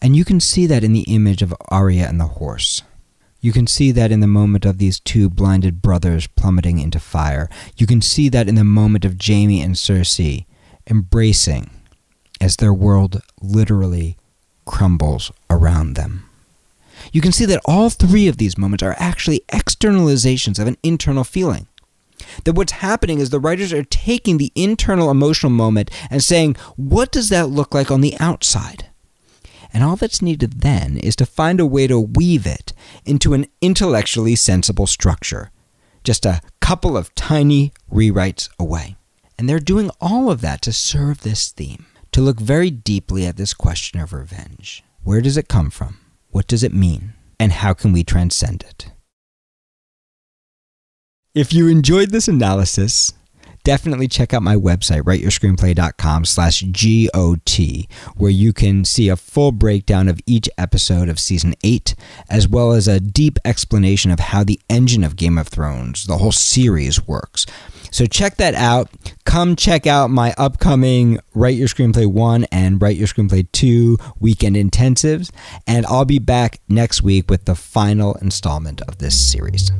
And 0.00 0.16
you 0.16 0.24
can 0.24 0.40
see 0.40 0.64
that 0.64 0.82
in 0.82 0.94
the 0.94 1.02
image 1.02 1.42
of 1.42 1.54
Arya 1.68 2.08
and 2.08 2.18
the 2.18 2.38
horse. 2.38 2.82
You 3.40 3.52
can 3.52 3.66
see 3.66 3.90
that 3.90 4.10
in 4.10 4.20
the 4.20 4.26
moment 4.26 4.64
of 4.64 4.78
these 4.78 5.00
two 5.00 5.28
blinded 5.28 5.82
brothers 5.82 6.26
plummeting 6.28 6.78
into 6.78 6.98
fire. 6.98 7.50
You 7.76 7.86
can 7.86 8.00
see 8.00 8.30
that 8.30 8.48
in 8.48 8.54
the 8.54 8.64
moment 8.64 9.04
of 9.04 9.18
Jaime 9.22 9.60
and 9.60 9.74
Cersei 9.74 10.46
embracing 10.88 11.70
as 12.44 12.56
their 12.56 12.74
world 12.74 13.22
literally 13.40 14.18
crumbles 14.66 15.32
around 15.48 15.94
them. 15.94 16.28
You 17.10 17.22
can 17.22 17.32
see 17.32 17.46
that 17.46 17.62
all 17.64 17.88
three 17.88 18.28
of 18.28 18.36
these 18.36 18.58
moments 18.58 18.82
are 18.82 18.94
actually 18.98 19.40
externalizations 19.48 20.58
of 20.58 20.66
an 20.66 20.76
internal 20.82 21.24
feeling. 21.24 21.66
That 22.44 22.52
what's 22.52 22.72
happening 22.72 23.18
is 23.18 23.30
the 23.30 23.40
writers 23.40 23.72
are 23.72 23.82
taking 23.82 24.36
the 24.36 24.52
internal 24.54 25.10
emotional 25.10 25.50
moment 25.50 25.90
and 26.10 26.22
saying, 26.22 26.56
what 26.76 27.10
does 27.10 27.30
that 27.30 27.48
look 27.48 27.72
like 27.72 27.90
on 27.90 28.02
the 28.02 28.14
outside? 28.20 28.88
And 29.72 29.82
all 29.82 29.96
that's 29.96 30.20
needed 30.20 30.60
then 30.60 30.98
is 30.98 31.16
to 31.16 31.26
find 31.26 31.60
a 31.60 31.66
way 31.66 31.86
to 31.86 31.98
weave 31.98 32.46
it 32.46 32.74
into 33.06 33.32
an 33.32 33.46
intellectually 33.62 34.36
sensible 34.36 34.86
structure, 34.86 35.50
just 36.04 36.26
a 36.26 36.42
couple 36.60 36.94
of 36.94 37.14
tiny 37.14 37.72
rewrites 37.90 38.50
away. 38.58 38.96
And 39.38 39.48
they're 39.48 39.60
doing 39.60 39.90
all 39.98 40.30
of 40.30 40.42
that 40.42 40.60
to 40.62 40.74
serve 40.74 41.22
this 41.22 41.48
theme, 41.48 41.86
to 42.14 42.20
look 42.20 42.38
very 42.38 42.70
deeply 42.70 43.26
at 43.26 43.36
this 43.36 43.52
question 43.52 43.98
of 43.98 44.12
revenge. 44.12 44.84
Where 45.02 45.20
does 45.20 45.36
it 45.36 45.48
come 45.48 45.68
from? 45.68 45.98
What 46.30 46.46
does 46.46 46.62
it 46.62 46.72
mean? 46.72 47.12
And 47.40 47.50
how 47.50 47.74
can 47.74 47.92
we 47.92 48.04
transcend 48.04 48.62
it? 48.62 48.92
If 51.34 51.52
you 51.52 51.66
enjoyed 51.66 52.10
this 52.10 52.28
analysis, 52.28 53.12
definitely 53.64 54.06
check 54.06 54.32
out 54.32 54.44
my 54.44 54.54
website, 54.54 55.02
writeyourscreenplay.com 55.02 56.24
slash 56.26 56.60
G-O-T, 56.60 57.88
where 58.16 58.30
you 58.30 58.52
can 58.52 58.84
see 58.84 59.08
a 59.08 59.16
full 59.16 59.50
breakdown 59.50 60.08
of 60.08 60.20
each 60.24 60.48
episode 60.56 61.08
of 61.08 61.18
season 61.18 61.54
8, 61.64 61.96
as 62.30 62.46
well 62.46 62.70
as 62.70 62.86
a 62.86 63.00
deep 63.00 63.40
explanation 63.44 64.12
of 64.12 64.20
how 64.20 64.44
the 64.44 64.60
engine 64.70 65.02
of 65.02 65.16
Game 65.16 65.36
of 65.36 65.48
Thrones, 65.48 66.04
the 66.04 66.18
whole 66.18 66.30
series, 66.30 67.08
works. 67.08 67.44
So 67.94 68.06
check 68.06 68.38
that 68.38 68.56
out. 68.56 68.90
Come 69.24 69.54
check 69.54 69.86
out 69.86 70.10
my 70.10 70.34
upcoming 70.36 71.20
Write 71.32 71.54
Your 71.54 71.68
Screenplay 71.68 72.10
1 72.10 72.42
and 72.50 72.82
Write 72.82 72.96
Your 72.96 73.06
Screenplay 73.06 73.46
2 73.52 73.98
weekend 74.18 74.56
intensives, 74.56 75.30
and 75.68 75.86
I'll 75.86 76.04
be 76.04 76.18
back 76.18 76.58
next 76.68 77.04
week 77.04 77.30
with 77.30 77.44
the 77.44 77.54
final 77.54 78.14
installment 78.14 78.80
of 78.82 78.98
this 78.98 79.16
series. 79.30 79.70